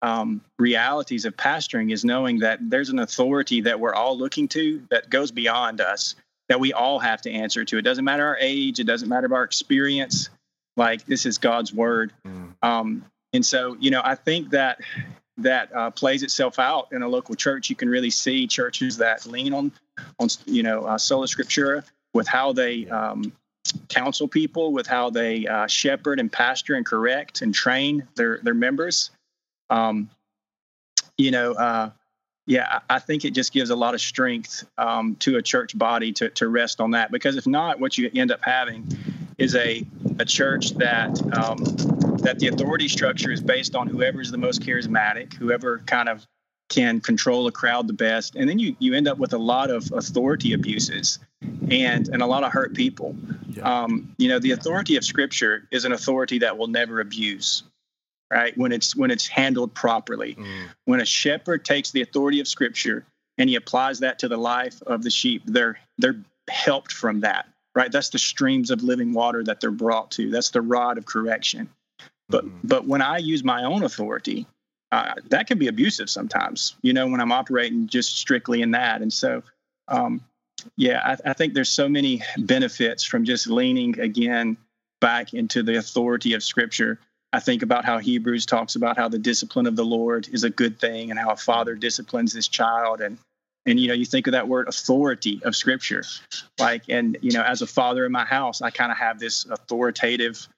um, 0.00 0.40
realities 0.58 1.24
of 1.24 1.36
pastoring 1.36 1.92
is 1.92 2.04
knowing 2.04 2.38
that 2.38 2.60
there's 2.62 2.88
an 2.88 3.00
authority 3.00 3.60
that 3.62 3.80
we're 3.80 3.94
all 3.94 4.16
looking 4.16 4.46
to 4.48 4.82
that 4.90 5.10
goes 5.10 5.32
beyond 5.32 5.80
us, 5.80 6.14
that 6.48 6.60
we 6.60 6.72
all 6.72 7.00
have 7.00 7.20
to 7.22 7.30
answer 7.32 7.64
to. 7.64 7.78
It 7.78 7.82
doesn't 7.82 8.04
matter 8.04 8.24
our 8.24 8.38
age, 8.40 8.78
it 8.78 8.84
doesn't 8.84 9.08
matter 9.08 9.32
our 9.34 9.42
experience. 9.42 10.30
Like 10.76 11.04
this 11.04 11.26
is 11.26 11.38
God's 11.38 11.74
word. 11.74 12.12
Mm. 12.24 12.54
Um, 12.62 13.04
and 13.32 13.44
so, 13.44 13.76
you 13.80 13.90
know, 13.90 14.00
I 14.04 14.14
think 14.14 14.50
that 14.50 14.78
that 15.38 15.74
uh, 15.74 15.90
plays 15.90 16.22
itself 16.22 16.58
out 16.58 16.88
in 16.92 17.02
a 17.02 17.08
local 17.08 17.34
church. 17.34 17.70
You 17.70 17.76
can 17.76 17.88
really 17.88 18.10
see 18.10 18.46
churches 18.46 18.96
that 18.98 19.24
lean 19.26 19.52
on, 19.52 19.72
on 20.18 20.28
you 20.46 20.62
know, 20.62 20.84
uh, 20.84 20.98
sola 20.98 21.26
scriptura, 21.26 21.84
with 22.14 22.26
how 22.26 22.52
they 22.52 22.86
um, 22.88 23.32
counsel 23.88 24.28
people, 24.28 24.72
with 24.72 24.86
how 24.86 25.10
they 25.10 25.46
uh, 25.46 25.66
shepherd 25.66 26.20
and 26.20 26.30
pastor 26.30 26.74
and 26.74 26.86
correct 26.86 27.42
and 27.42 27.54
train 27.54 28.06
their 28.16 28.40
their 28.42 28.54
members. 28.54 29.10
Um, 29.70 30.10
you 31.16 31.30
know, 31.30 31.52
uh, 31.52 31.90
yeah, 32.46 32.80
I 32.88 32.98
think 32.98 33.24
it 33.26 33.32
just 33.32 33.52
gives 33.52 33.68
a 33.70 33.76
lot 33.76 33.94
of 33.94 34.00
strength 34.00 34.64
um, 34.78 35.16
to 35.16 35.36
a 35.36 35.42
church 35.42 35.76
body 35.76 36.12
to, 36.14 36.30
to 36.30 36.48
rest 36.48 36.80
on 36.80 36.92
that. 36.92 37.10
Because 37.10 37.36
if 37.36 37.46
not, 37.46 37.78
what 37.78 37.98
you 37.98 38.10
end 38.14 38.32
up 38.32 38.40
having 38.42 38.86
is 39.36 39.54
a, 39.54 39.86
a 40.18 40.24
church 40.24 40.70
that 40.76 41.10
um, 41.36 41.58
that 42.22 42.38
the 42.38 42.48
authority 42.48 42.88
structure 42.88 43.30
is 43.30 43.40
based 43.40 43.76
on 43.76 43.86
whoever 43.86 44.20
is 44.20 44.30
the 44.30 44.38
most 44.38 44.62
charismatic, 44.62 45.34
whoever 45.34 45.80
kind 45.80 46.08
of 46.08 46.26
can 46.68 47.00
control 47.00 47.46
a 47.46 47.52
crowd 47.52 47.86
the 47.86 47.92
best, 47.92 48.34
and 48.36 48.48
then 48.48 48.58
you 48.58 48.76
you 48.78 48.94
end 48.94 49.08
up 49.08 49.18
with 49.18 49.32
a 49.32 49.38
lot 49.38 49.70
of 49.70 49.90
authority 49.92 50.52
abuses 50.52 51.18
and 51.70 52.08
and 52.08 52.22
a 52.22 52.26
lot 52.26 52.44
of 52.44 52.52
hurt 52.52 52.74
people. 52.74 53.16
Yeah. 53.48 53.62
Um, 53.62 54.14
you 54.18 54.28
know, 54.28 54.38
the 54.38 54.52
authority 54.52 54.96
of 54.96 55.04
Scripture 55.04 55.66
is 55.70 55.84
an 55.84 55.92
authority 55.92 56.38
that 56.40 56.58
will 56.58 56.66
never 56.66 57.00
abuse 57.00 57.62
right? 58.30 58.56
When 58.56 58.72
it's 58.72 58.94
when 58.96 59.10
it's 59.10 59.26
handled 59.26 59.74
properly. 59.74 60.34
Mm. 60.34 60.68
When 60.84 61.00
a 61.00 61.04
shepherd 61.04 61.64
takes 61.64 61.90
the 61.90 62.02
authority 62.02 62.40
of 62.40 62.48
scripture 62.48 63.04
and 63.36 63.48
he 63.48 63.56
applies 63.56 64.00
that 64.00 64.18
to 64.20 64.28
the 64.28 64.36
life 64.36 64.82
of 64.86 65.02
the 65.02 65.10
sheep, 65.10 65.42
they're 65.46 65.78
they're 65.98 66.20
helped 66.50 66.92
from 66.92 67.20
that. 67.20 67.48
Right? 67.74 67.92
That's 67.92 68.08
the 68.08 68.18
streams 68.18 68.70
of 68.70 68.82
living 68.82 69.12
water 69.12 69.44
that 69.44 69.60
they're 69.60 69.70
brought 69.70 70.10
to. 70.12 70.30
That's 70.30 70.50
the 70.50 70.62
rod 70.62 70.98
of 70.98 71.06
correction. 71.06 71.68
But 72.28 72.44
mm. 72.44 72.52
but 72.64 72.86
when 72.86 73.02
I 73.02 73.18
use 73.18 73.44
my 73.44 73.64
own 73.64 73.82
authority, 73.82 74.46
uh, 74.92 75.14
that 75.28 75.46
can 75.46 75.58
be 75.58 75.68
abusive 75.68 76.08
sometimes. 76.10 76.76
You 76.82 76.92
know, 76.92 77.06
when 77.06 77.20
I'm 77.20 77.32
operating 77.32 77.86
just 77.86 78.16
strictly 78.16 78.62
in 78.62 78.72
that, 78.72 79.02
and 79.02 79.12
so. 79.12 79.42
Um, 79.88 80.22
yeah, 80.76 81.00
I, 81.24 81.30
I 81.30 81.32
think 81.34 81.54
there's 81.54 81.70
so 81.70 81.88
many 81.88 82.22
benefits 82.36 83.04
from 83.04 83.24
just 83.24 83.46
leaning 83.46 83.98
again 84.00 84.56
back 85.00 85.32
into 85.32 85.62
the 85.62 85.78
authority 85.78 86.34
of 86.34 86.42
Scripture 86.42 86.98
I 87.32 87.40
think 87.40 87.62
about 87.62 87.84
how 87.84 87.98
Hebrews 87.98 88.46
talks 88.46 88.74
about 88.74 88.96
how 88.96 89.08
the 89.08 89.18
discipline 89.18 89.66
of 89.66 89.76
the 89.76 89.84
Lord 89.84 90.28
is 90.32 90.44
a 90.44 90.50
good 90.50 90.78
thing 90.78 91.10
and 91.10 91.18
how 91.18 91.30
a 91.30 91.36
father 91.36 91.74
disciplines 91.74 92.32
his 92.32 92.48
child 92.48 93.00
and 93.00 93.18
and 93.66 93.78
you 93.78 93.88
know 93.88 93.94
you 93.94 94.06
think 94.06 94.26
of 94.26 94.32
that 94.32 94.48
word 94.48 94.68
authority 94.68 95.42
of 95.44 95.54
scripture 95.54 96.02
like 96.58 96.84
and 96.88 97.18
you 97.20 97.32
know 97.32 97.42
as 97.42 97.60
a 97.60 97.66
father 97.66 98.06
in 98.06 98.12
my 98.12 98.24
house 98.24 98.62
I 98.62 98.70
kind 98.70 98.90
of 98.90 98.96
have 98.96 99.18
this 99.18 99.44
authoritative 99.44 100.48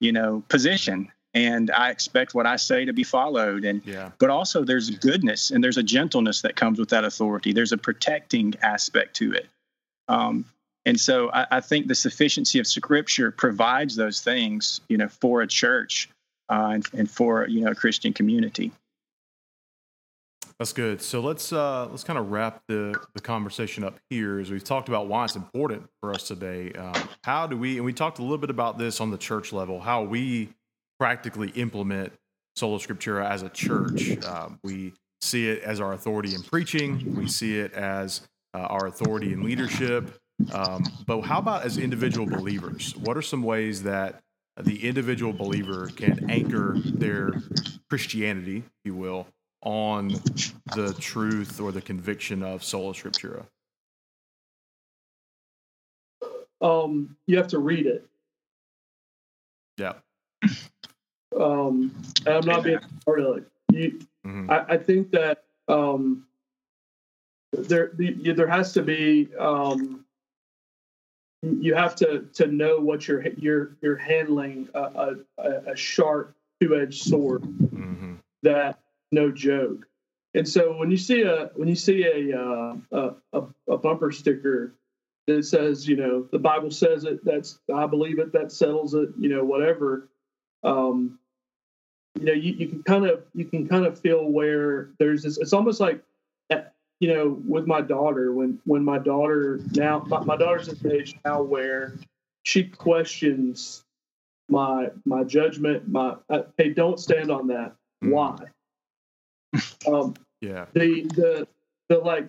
you 0.00 0.12
know 0.12 0.42
position 0.48 1.10
and 1.34 1.70
I 1.72 1.90
expect 1.90 2.34
what 2.34 2.46
I 2.46 2.56
say 2.56 2.84
to 2.84 2.92
be 2.92 3.04
followed 3.04 3.64
and 3.64 3.82
yeah. 3.84 4.10
but 4.18 4.30
also 4.30 4.64
there's 4.64 4.90
goodness 4.90 5.50
and 5.50 5.62
there's 5.62 5.76
a 5.78 5.82
gentleness 5.82 6.42
that 6.42 6.56
comes 6.56 6.78
with 6.78 6.88
that 6.90 7.04
authority 7.04 7.52
there's 7.52 7.72
a 7.72 7.78
protecting 7.78 8.54
aspect 8.62 9.16
to 9.16 9.32
it 9.32 9.48
um, 10.08 10.44
and 10.86 11.00
so 11.00 11.30
I, 11.32 11.46
I, 11.50 11.60
think 11.60 11.88
the 11.88 11.94
sufficiency 11.94 12.58
of 12.58 12.66
scripture 12.66 13.30
provides 13.30 13.96
those 13.96 14.20
things 14.20 14.80
you 14.88 14.96
know 14.96 15.08
for 15.08 15.42
a 15.42 15.46
church 15.46 16.08
uh, 16.48 16.70
and, 16.74 16.86
and, 16.92 17.10
for 17.10 17.46
you 17.48 17.64
know 17.64 17.70
a 17.70 17.74
Christian 17.74 18.12
community. 18.12 18.72
That's 20.58 20.72
good. 20.72 21.02
So 21.02 21.20
let's 21.20 21.52
uh, 21.52 21.88
let's 21.90 22.04
kind 22.04 22.18
of 22.18 22.30
wrap 22.30 22.62
the 22.68 22.94
the 23.14 23.20
conversation 23.20 23.84
up 23.84 23.98
here 24.10 24.38
as 24.38 24.50
we've 24.50 24.64
talked 24.64 24.88
about 24.88 25.08
why 25.08 25.24
it's 25.24 25.36
important 25.36 25.88
for 26.00 26.12
us 26.12 26.28
today. 26.28 26.72
Um, 26.72 27.08
how 27.24 27.46
do 27.46 27.56
we 27.56 27.76
and 27.76 27.84
we 27.84 27.92
talked 27.92 28.18
a 28.18 28.22
little 28.22 28.38
bit 28.38 28.50
about 28.50 28.78
this 28.78 29.00
on 29.00 29.10
the 29.10 29.18
church 29.18 29.52
level, 29.52 29.80
how 29.80 30.02
we 30.02 30.50
practically 31.04 31.50
implement 31.50 32.10
sola 32.56 32.78
scriptura 32.78 33.28
as 33.28 33.42
a 33.42 33.50
church. 33.50 34.16
Um, 34.24 34.58
we 34.64 34.94
see 35.20 35.50
it 35.50 35.62
as 35.62 35.78
our 35.78 35.92
authority 35.92 36.34
in 36.34 36.42
preaching. 36.42 37.14
We 37.14 37.28
see 37.28 37.58
it 37.58 37.74
as 37.74 38.22
uh, 38.54 38.60
our 38.60 38.86
authority 38.86 39.34
in 39.34 39.42
leadership. 39.42 40.16
Um, 40.50 40.82
but 41.04 41.20
how 41.20 41.40
about 41.40 41.62
as 41.64 41.76
individual 41.76 42.26
believers? 42.26 42.96
What 42.96 43.18
are 43.18 43.22
some 43.22 43.42
ways 43.42 43.82
that 43.82 44.22
the 44.58 44.82
individual 44.88 45.34
believer 45.34 45.90
can 45.94 46.30
anchor 46.30 46.78
their 46.78 47.34
Christianity, 47.90 48.60
if 48.60 48.86
you 48.86 48.94
will, 48.94 49.26
on 49.60 50.08
the 50.74 50.96
truth 50.98 51.60
or 51.60 51.70
the 51.70 51.82
conviction 51.82 52.42
of 52.42 52.64
sola 52.64 52.94
scriptura? 52.94 53.44
Um, 56.62 57.14
you 57.26 57.36
have 57.36 57.48
to 57.48 57.58
read 57.58 57.84
it. 57.84 58.08
Yeah. 59.76 59.92
Um, 61.38 61.94
I'm 62.26 62.46
not 62.46 62.64
being 62.64 62.78
part 63.04 63.20
of 63.20 63.38
it. 63.38 63.44
You, 63.72 63.98
mm-hmm. 64.26 64.50
I, 64.50 64.64
I, 64.68 64.76
think 64.76 65.10
that 65.12 65.44
um, 65.68 66.26
there 67.52 67.90
the, 67.94 68.32
there 68.32 68.46
has 68.46 68.72
to 68.74 68.82
be 68.82 69.28
um, 69.38 70.04
you 71.42 71.74
have 71.74 71.96
to 71.96 72.26
to 72.34 72.46
know 72.46 72.78
what 72.78 73.08
you're 73.08 73.26
you're 73.36 73.76
you're 73.80 73.96
handling 73.96 74.68
a, 74.74 75.16
a, 75.38 75.72
a 75.72 75.76
sharp 75.76 76.36
two 76.60 76.76
edged 76.76 77.02
sword 77.02 77.42
mm-hmm. 77.42 78.14
that 78.42 78.78
no 79.12 79.30
joke. 79.30 79.86
And 80.34 80.48
so 80.48 80.76
when 80.76 80.90
you 80.90 80.96
see 80.96 81.22
a 81.22 81.50
when 81.54 81.68
you 81.68 81.76
see 81.76 82.04
a, 82.04 82.38
uh, 82.38 82.74
a 83.32 83.42
a 83.68 83.78
bumper 83.78 84.10
sticker 84.10 84.74
that 85.26 85.44
says 85.44 85.88
you 85.88 85.96
know 85.96 86.26
the 86.30 86.38
Bible 86.38 86.70
says 86.70 87.04
it 87.04 87.24
that's 87.24 87.58
I 87.72 87.86
believe 87.86 88.18
it 88.18 88.32
that 88.32 88.52
settles 88.52 88.94
it 88.94 89.10
you 89.18 89.28
know 89.28 89.44
whatever 89.44 90.08
um, 90.64 91.18
you 92.18 92.26
know 92.26 92.32
you, 92.32 92.52
you 92.52 92.68
can 92.68 92.82
kind 92.82 93.06
of 93.06 93.24
you 93.34 93.44
can 93.44 93.68
kind 93.68 93.86
of 93.86 93.98
feel 93.98 94.24
where 94.24 94.90
there's 94.98 95.22
this 95.22 95.38
it's 95.38 95.52
almost 95.52 95.80
like 95.80 96.02
you 97.00 97.12
know, 97.12 97.38
with 97.46 97.66
my 97.66 97.80
daughter, 97.80 98.32
when 98.32 98.58
when 98.64 98.84
my 98.84 98.98
daughter 98.98 99.60
now 99.72 100.04
my, 100.06 100.20
my 100.20 100.36
daughter's 100.36 100.68
at 100.68 100.80
the 100.80 100.94
age 100.94 101.16
now 101.24 101.42
where 101.42 101.94
she 102.44 102.64
questions 102.64 103.84
my 104.48 104.88
my 105.04 105.24
judgment, 105.24 105.88
my 105.88 106.16
uh, 106.30 106.42
hey, 106.56 106.70
don't 106.70 107.00
stand 107.00 107.30
on 107.30 107.48
that. 107.48 107.74
Mm. 108.02 108.10
Why? 108.10 108.38
um, 109.86 110.14
yeah. 110.40 110.66
The 110.72 111.02
the 111.14 111.48
the 111.88 111.98
like 111.98 112.28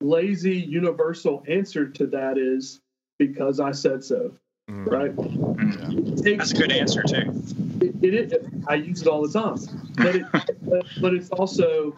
lazy 0.00 0.56
universal 0.56 1.44
answer 1.48 1.88
to 1.88 2.06
that 2.08 2.36
is 2.36 2.80
because 3.18 3.60
I 3.60 3.72
said 3.72 4.02
so. 4.02 4.32
Mm. 4.68 4.86
Right. 4.86 5.16
Mm. 5.16 6.36
That's 6.36 6.52
a 6.52 6.56
good 6.56 6.72
answer 6.72 7.02
too. 7.04 7.42
It, 7.80 8.04
it, 8.04 8.32
it, 8.32 8.49
I 8.68 8.74
use 8.74 9.02
it 9.02 9.08
all 9.08 9.26
the 9.26 9.32
time, 9.32 9.58
but 9.96 10.16
it, 10.16 10.26
but, 10.62 10.86
but 11.00 11.14
it's 11.14 11.30
also 11.30 11.96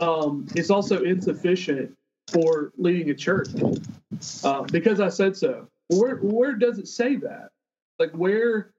um, 0.00 0.46
it's 0.54 0.70
also 0.70 1.02
insufficient 1.02 1.96
for 2.28 2.72
leading 2.76 3.10
a 3.10 3.14
church 3.14 3.48
uh, 4.44 4.62
because 4.62 5.00
I 5.00 5.08
said 5.08 5.36
so. 5.36 5.68
Where 5.88 6.16
where 6.16 6.54
does 6.54 6.78
it 6.78 6.88
say 6.88 7.16
that? 7.16 7.50
Like 7.98 8.12
where 8.12 8.70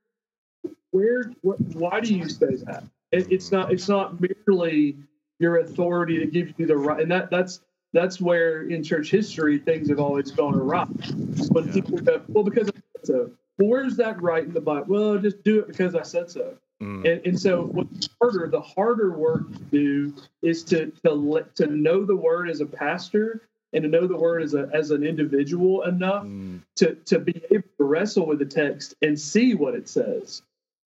where 0.91 1.33
why 1.41 1.99
do 1.99 2.15
you 2.15 2.29
say 2.29 2.55
that? 2.65 2.83
It, 3.11 3.31
it's 3.31 3.51
not 3.51 3.71
it's 3.71 3.89
not 3.89 4.17
merely 4.19 4.97
your 5.39 5.57
authority 5.57 6.19
to 6.19 6.25
give 6.25 6.53
you 6.57 6.65
the 6.65 6.77
right, 6.77 7.01
and 7.01 7.11
that 7.11 7.31
that's 7.31 7.61
that's 7.93 8.21
where 8.21 8.69
in 8.69 8.83
church 8.83 9.09
history 9.09 9.57
things 9.57 9.89
have 9.89 9.99
always 9.99 10.31
gone 10.31 10.55
awry. 10.55 10.85
When 10.85 11.67
yeah. 11.67 11.73
people 11.73 11.97
go, 11.97 12.21
well, 12.27 12.43
because 12.43 12.69
I 12.69 12.73
said 12.73 13.05
so. 13.05 13.31
Well, 13.57 13.69
where's 13.69 13.95
that 13.97 14.21
right 14.21 14.43
in 14.43 14.53
the 14.53 14.61
Bible? 14.61 14.85
Well, 14.87 15.17
just 15.17 15.43
do 15.43 15.59
it 15.59 15.67
because 15.67 15.95
I 15.95 16.03
said 16.03 16.29
so. 16.29 16.55
Mm. 16.81 17.11
And, 17.11 17.25
and 17.25 17.39
so 17.39 17.63
what's 17.63 18.09
harder, 18.21 18.47
the 18.47 18.61
harder 18.61 19.11
work 19.11 19.51
to 19.51 19.59
do 19.59 20.13
is 20.41 20.63
to 20.65 20.91
to 21.03 21.13
let, 21.13 21.55
to 21.55 21.67
know 21.67 22.05
the 22.05 22.15
word 22.15 22.49
as 22.49 22.61
a 22.61 22.65
pastor 22.65 23.41
and 23.73 23.83
to 23.83 23.89
know 23.89 24.07
the 24.07 24.15
word 24.15 24.41
as 24.41 24.53
a 24.53 24.69
as 24.73 24.91
an 24.91 25.03
individual 25.03 25.83
enough 25.83 26.23
mm. 26.23 26.61
to 26.77 26.95
to 26.95 27.19
be 27.19 27.41
able 27.51 27.67
to 27.77 27.83
wrestle 27.83 28.25
with 28.25 28.39
the 28.39 28.45
text 28.45 28.95
and 29.01 29.19
see 29.19 29.55
what 29.55 29.75
it 29.75 29.89
says. 29.89 30.41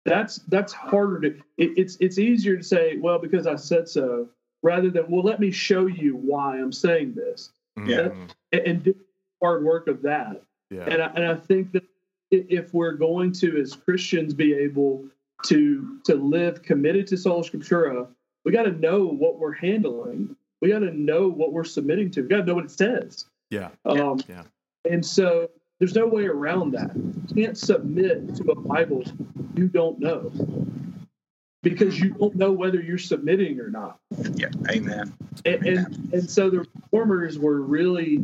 That's 0.06 0.38
that's 0.47 0.73
harder 0.73 1.21
to. 1.21 1.28
It, 1.58 1.78
it's 1.78 1.97
it's 2.00 2.17
easier 2.17 2.58
to 2.58 2.63
say, 2.63 2.97
well, 2.97 3.19
because 3.19 3.47
I 3.47 3.56
said 3.56 3.88
so, 3.88 4.28
rather 4.63 4.89
than 4.89 5.10
well, 5.10 5.23
let 5.23 5.39
me 5.39 5.52
show 5.52 5.86
you 5.86 6.15
why 6.15 6.58
I'm 6.58 6.73
saying 6.73 7.13
this. 7.13 7.52
Yeah, 7.86 8.10
and, 8.52 8.62
and 8.62 8.84
do 8.84 8.95
hard 9.41 9.63
work 9.63 9.88
of 9.88 10.02
that. 10.02 10.41
Yeah. 10.69 10.84
And 10.84 11.02
I, 11.02 11.06
and 11.15 11.26
I 11.26 11.36
think 11.36 11.71
that 11.73 11.84
if 12.32 12.73
we're 12.73 12.93
going 12.93 13.32
to, 13.34 13.60
as 13.62 13.73
Christians, 13.73 14.34
be 14.34 14.54
able 14.54 15.06
to 15.45 16.00
to 16.06 16.15
live 16.15 16.63
committed 16.63 17.08
to 17.08 17.17
sola 17.17 17.43
scriptura, 17.43 18.08
we 18.45 18.52
got 18.52 18.63
to 18.63 18.71
know 18.71 19.06
what 19.06 19.39
we're 19.39 19.54
handling. 19.54 20.36
We 20.62 20.69
got 20.69 20.80
to 20.80 20.91
know 20.91 21.28
what 21.28 21.54
we're 21.54 21.63
submitting 21.63 22.10
to. 22.12 22.21
We 22.21 22.28
got 22.30 22.38
to 22.38 22.45
know 22.45 22.56
what 22.56 22.65
it 22.65 22.71
says. 22.71 23.26
Yeah. 23.50 23.69
Um, 23.86 24.19
yeah. 24.28 24.43
And 24.89 25.06
so 25.06 25.50
there's 25.80 25.95
no 25.95 26.08
way 26.08 26.26
around 26.26 26.71
that. 26.71 26.95
You 26.95 27.45
can't 27.45 27.58
submit 27.58 28.36
to 28.38 28.52
a 28.52 28.56
Bible 28.56 29.04
you 29.56 29.67
don't 29.67 30.00
know 30.00 30.32
because 31.63 32.00
you 32.00 32.12
don't 32.12 32.36
know 32.36 32.52
whether 32.52 32.82
you're 32.82 32.97
submitting 32.97 33.60
or 33.60 33.69
not. 33.69 34.00
Yeah, 34.36 34.50
amen. 34.69 35.13
And 35.45 35.65
amen. 35.65 35.86
and, 35.86 36.13
and 36.13 36.30
so 36.30 36.50
the 36.50 36.60
reformers 36.60 37.39
were 37.39 37.62
really, 37.62 38.19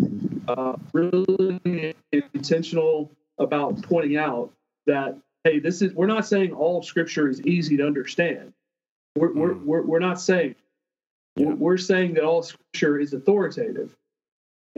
uh, 0.47 0.75
really 0.93 1.95
intentional 2.11 3.11
about 3.39 3.81
pointing 3.81 4.17
out 4.17 4.51
that 4.85 5.17
hey, 5.43 5.59
this 5.59 5.81
is 5.81 5.93
we're 5.93 6.07
not 6.07 6.25
saying 6.25 6.53
all 6.53 6.77
of 6.79 6.85
Scripture 6.85 7.29
is 7.29 7.41
easy 7.41 7.77
to 7.77 7.85
understand. 7.85 8.53
We're 9.15 9.29
mm. 9.29 9.35
we're, 9.35 9.53
we're, 9.53 9.81
we're 9.81 9.99
not 9.99 10.19
saying 10.19 10.55
yeah. 11.35 11.47
we're, 11.47 11.55
we're 11.55 11.77
saying 11.77 12.15
that 12.15 12.23
all 12.23 12.43
Scripture 12.43 12.99
is 12.99 13.13
authoritative, 13.13 13.95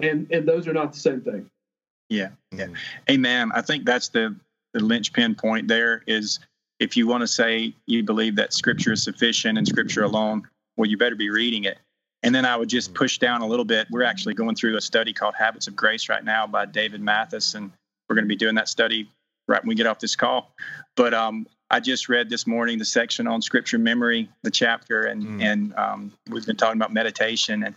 and 0.01 0.27
and 0.31 0.47
those 0.47 0.67
are 0.67 0.73
not 0.73 0.93
the 0.93 0.99
same 0.99 1.21
thing. 1.21 1.49
Yeah, 2.09 2.29
yeah, 2.51 2.67
amen. 3.09 3.51
I 3.53 3.61
think 3.61 3.85
that's 3.85 4.09
the 4.09 4.35
the 4.73 4.83
linchpin 4.83 5.35
point. 5.35 5.67
There 5.67 6.03
is 6.07 6.39
if 6.79 6.97
you 6.97 7.07
want 7.07 7.21
to 7.21 7.27
say 7.27 7.73
you 7.87 8.03
believe 8.03 8.35
that 8.35 8.53
Scripture 8.53 8.93
is 8.93 9.03
sufficient 9.03 9.57
and 9.57 9.67
Scripture 9.67 10.03
alone, 10.03 10.47
well, 10.77 10.89
you 10.89 10.97
better 10.97 11.15
be 11.15 11.29
reading 11.29 11.63
it. 11.63 11.77
and 12.23 12.33
then 12.33 12.43
I 12.43 12.57
would 12.57 12.69
just 12.69 12.93
push 12.93 13.19
down 13.19 13.41
a 13.41 13.47
little 13.47 13.65
bit. 13.65 13.87
We're 13.91 14.03
actually 14.03 14.33
going 14.33 14.55
through 14.55 14.75
a 14.77 14.81
study 14.81 15.13
called 15.13 15.35
Habits 15.35 15.67
of 15.67 15.75
Grace 15.75 16.09
right 16.09 16.23
now 16.23 16.47
by 16.47 16.65
David 16.65 16.99
Mathis, 16.99 17.53
and 17.53 17.71
we're 18.09 18.15
going 18.15 18.25
to 18.25 18.29
be 18.29 18.35
doing 18.35 18.55
that 18.55 18.67
study 18.67 19.07
right 19.47 19.61
when 19.61 19.69
we 19.69 19.75
get 19.75 19.87
off 19.87 19.99
this 19.99 20.15
call. 20.15 20.53
But 20.95 21.13
um, 21.13 21.47
I 21.69 21.79
just 21.79 22.09
read 22.09 22.29
this 22.29 22.45
morning 22.45 22.79
the 22.79 22.85
section 22.85 23.27
on 23.27 23.41
scripture 23.41 23.77
memory, 23.77 24.29
the 24.43 24.51
chapter, 24.51 25.03
and 25.03 25.23
mm. 25.23 25.43
and 25.43 25.75
um, 25.75 26.13
we've 26.29 26.45
been 26.45 26.55
talking 26.55 26.79
about 26.79 26.93
meditation, 26.93 27.63
and 27.63 27.75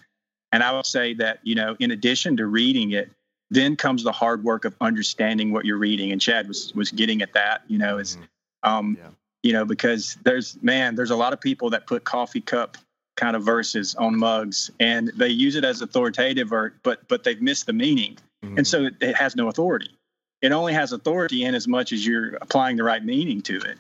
and 0.52 0.62
I 0.62 0.72
would 0.72 0.86
say 0.86 1.14
that 1.14 1.40
you 1.42 1.54
know, 1.54 1.76
in 1.78 1.90
addition 1.90 2.36
to 2.38 2.46
reading 2.46 2.92
it, 2.92 3.10
then 3.50 3.76
comes 3.76 4.04
the 4.04 4.12
hard 4.12 4.44
work 4.44 4.64
of 4.64 4.74
understanding 4.80 5.52
what 5.52 5.64
you're 5.64 5.78
reading. 5.78 6.12
And 6.12 6.20
Chad 6.20 6.48
was 6.48 6.72
was 6.74 6.90
getting 6.90 7.22
at 7.22 7.32
that, 7.34 7.62
you 7.68 7.78
know, 7.78 7.98
is 7.98 8.16
mm. 8.16 8.68
um, 8.68 8.96
yeah. 9.00 9.08
you 9.42 9.52
know, 9.52 9.64
because 9.64 10.16
there's 10.24 10.58
man, 10.62 10.94
there's 10.94 11.10
a 11.10 11.16
lot 11.16 11.32
of 11.32 11.40
people 11.40 11.70
that 11.70 11.86
put 11.86 12.04
coffee 12.04 12.40
cup 12.40 12.76
kind 13.18 13.34
of 13.34 13.42
verses 13.42 13.96
on 13.96 14.16
mugs 14.16 14.70
and 14.78 15.10
they 15.16 15.28
use 15.28 15.56
it 15.56 15.64
as 15.64 15.82
authoritative 15.82 16.52
or 16.52 16.74
but 16.84 17.06
but 17.08 17.24
they've 17.24 17.42
missed 17.42 17.66
the 17.66 17.72
meaning 17.72 18.16
mm-hmm. 18.44 18.56
and 18.56 18.64
so 18.64 18.84
it, 18.84 18.94
it, 19.00 19.16
has 19.16 19.34
no 19.34 19.48
authority 19.48 19.90
it 20.42 20.52
only 20.52 20.72
has 20.72 20.92
authority 20.92 21.44
in 21.44 21.54
as 21.54 21.66
much 21.66 21.92
as 21.92 22.06
you're 22.06 22.36
applying 22.36 22.76
the 22.76 22.84
right 22.84 23.04
meaning 23.04 23.42
to 23.42 23.58
it. 23.58 23.78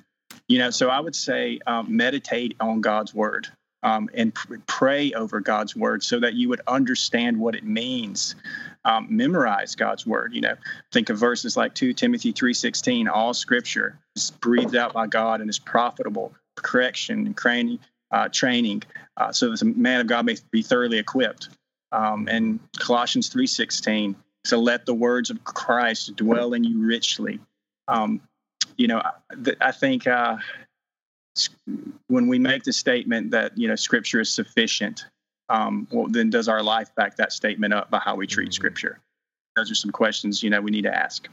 You 0.48 0.58
know 0.58 0.70
so 0.70 0.88
i 0.88 0.98
would 0.98 1.14
say 1.16 1.58
um, 1.66 1.94
meditate 1.94 2.56
on 2.60 2.80
god's 2.80 3.14
word 3.14 3.48
um, 3.82 4.08
and 4.14 4.34
pr- 4.34 4.56
pray 4.66 5.12
over 5.12 5.40
god's 5.40 5.76
word 5.76 6.02
so 6.02 6.20
that 6.20 6.34
you 6.34 6.48
would 6.48 6.62
understand 6.66 7.38
what 7.38 7.54
it 7.54 7.64
means. 7.64 8.34
Um, 8.84 9.08
memorize 9.10 9.74
god's 9.74 10.06
word 10.06 10.32
you 10.34 10.40
know. 10.40 10.54
Think 10.92 11.10
of 11.10 11.18
verses 11.18 11.56
like 11.56 11.74
2 11.74 11.92
timothy 11.92 12.32
3.16 12.32 13.10
all 13.10 13.34
scripture 13.34 13.98
is 14.16 14.30
breathed 14.30 14.74
out 14.74 14.94
by 14.94 15.06
god 15.06 15.40
and 15.42 15.50
is 15.50 15.58
profitable 15.58 16.34
for 16.56 16.62
correction 16.62 17.26
and 17.26 17.36
training 17.36 17.80
uh, 18.10 18.28
training 18.30 18.82
uh, 19.16 19.32
so 19.32 19.50
that 19.50 19.58
the 19.58 19.66
man 19.66 20.00
of 20.00 20.06
God 20.06 20.26
may 20.26 20.36
be 20.50 20.62
thoroughly 20.62 20.98
equipped. 20.98 21.48
Um, 21.92 22.28
and 22.30 22.60
Colossians 22.78 23.30
3.16, 23.30 24.14
so 24.44 24.58
let 24.58 24.86
the 24.86 24.94
words 24.94 25.30
of 25.30 25.44
Christ 25.44 26.16
dwell 26.16 26.54
in 26.54 26.64
you 26.64 26.84
richly. 26.84 27.40
Um, 27.86 28.20
you 28.76 28.86
know, 28.86 29.00
I, 29.00 29.12
I 29.60 29.72
think 29.72 30.06
uh, 30.06 30.36
when 32.06 32.28
we 32.28 32.38
make 32.38 32.62
the 32.62 32.72
statement 32.72 33.30
that, 33.32 33.56
you 33.56 33.68
know, 33.68 33.76
scripture 33.76 34.20
is 34.20 34.32
sufficient, 34.32 35.06
um, 35.48 35.86
well, 35.90 36.06
then 36.08 36.30
does 36.30 36.48
our 36.48 36.62
life 36.62 36.94
back 36.94 37.16
that 37.16 37.32
statement 37.32 37.72
up 37.74 37.90
by 37.90 37.98
how 37.98 38.14
we 38.14 38.26
treat 38.26 38.46
mm-hmm. 38.46 38.52
scripture? 38.52 39.00
Those 39.56 39.70
are 39.70 39.74
some 39.74 39.90
questions, 39.90 40.42
you 40.42 40.50
know, 40.50 40.60
we 40.60 40.70
need 40.70 40.84
to 40.84 40.94
ask. 40.94 41.28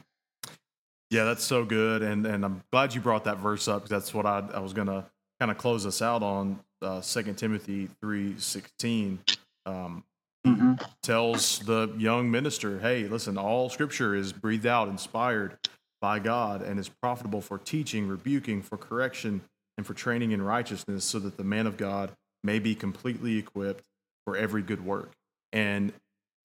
Yeah, 1.10 1.24
that's 1.24 1.44
so 1.44 1.64
good. 1.64 2.02
And, 2.02 2.26
and 2.26 2.44
I'm 2.44 2.62
glad 2.72 2.94
you 2.94 3.00
brought 3.00 3.24
that 3.24 3.38
verse 3.38 3.68
up 3.68 3.82
because 3.82 3.90
that's 3.90 4.12
what 4.12 4.26
I, 4.26 4.42
I 4.52 4.58
was 4.58 4.72
going 4.72 4.88
to 4.88 5.04
kind 5.38 5.50
of 5.50 5.58
close 5.58 5.86
us 5.86 6.02
out 6.02 6.22
on 6.22 6.58
uh, 6.82 7.00
Second 7.00 7.34
uh, 7.34 7.38
Timothy 7.38 7.88
three 8.00 8.34
sixteen. 8.38 9.20
Um, 9.66 10.02
mm-hmm. 10.46 10.74
tells 11.02 11.60
the 11.60 11.92
young 11.96 12.30
minister, 12.30 12.78
"Hey, 12.78 13.08
listen, 13.08 13.36
all 13.36 13.68
Scripture 13.68 14.14
is 14.14 14.32
breathed 14.32 14.66
out, 14.66 14.88
inspired 14.88 15.56
by 16.00 16.18
God, 16.18 16.62
and 16.62 16.78
is 16.78 16.88
profitable 16.88 17.40
for 17.40 17.58
teaching, 17.58 18.08
rebuking, 18.08 18.62
for 18.62 18.76
correction, 18.76 19.42
and 19.76 19.86
for 19.86 19.94
training 19.94 20.32
in 20.32 20.42
righteousness, 20.42 21.04
so 21.04 21.18
that 21.18 21.36
the 21.36 21.44
man 21.44 21.66
of 21.66 21.76
God 21.76 22.12
may 22.44 22.58
be 22.58 22.74
completely 22.74 23.38
equipped 23.38 23.82
for 24.24 24.36
every 24.36 24.62
good 24.62 24.84
work." 24.84 25.12
And 25.52 25.92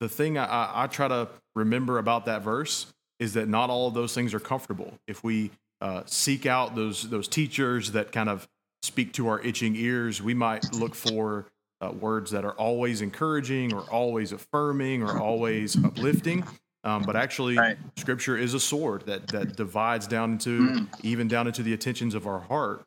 the 0.00 0.08
thing 0.08 0.38
I, 0.38 0.44
I, 0.44 0.84
I 0.84 0.86
try 0.86 1.08
to 1.08 1.28
remember 1.54 1.98
about 1.98 2.26
that 2.26 2.42
verse 2.42 2.86
is 3.20 3.34
that 3.34 3.48
not 3.48 3.70
all 3.70 3.86
of 3.88 3.94
those 3.94 4.14
things 4.14 4.34
are 4.34 4.40
comfortable. 4.40 4.94
If 5.06 5.22
we 5.22 5.50
uh, 5.80 6.02
seek 6.06 6.46
out 6.46 6.76
those 6.76 7.10
those 7.10 7.26
teachers 7.26 7.92
that 7.92 8.12
kind 8.12 8.28
of 8.28 8.48
speak 8.82 9.12
to 9.14 9.28
our 9.28 9.40
itching 9.40 9.74
ears. 9.76 10.22
We 10.22 10.34
might 10.34 10.72
look 10.74 10.94
for 10.94 11.46
uh, 11.82 11.90
words 11.90 12.30
that 12.30 12.44
are 12.44 12.52
always 12.52 13.02
encouraging 13.02 13.74
or 13.74 13.80
always 13.90 14.32
affirming 14.32 15.02
or 15.02 15.18
always 15.18 15.82
uplifting. 15.84 16.44
Um, 16.84 17.02
but 17.02 17.16
actually, 17.16 17.56
right. 17.56 17.76
Scripture 17.96 18.36
is 18.36 18.54
a 18.54 18.60
sword 18.60 19.06
that 19.06 19.28
that 19.28 19.56
divides 19.56 20.06
down 20.06 20.32
into 20.32 20.68
mm. 20.68 20.88
even 21.02 21.28
down 21.28 21.46
into 21.46 21.62
the 21.62 21.72
attentions 21.72 22.14
of 22.14 22.26
our 22.26 22.40
heart, 22.40 22.84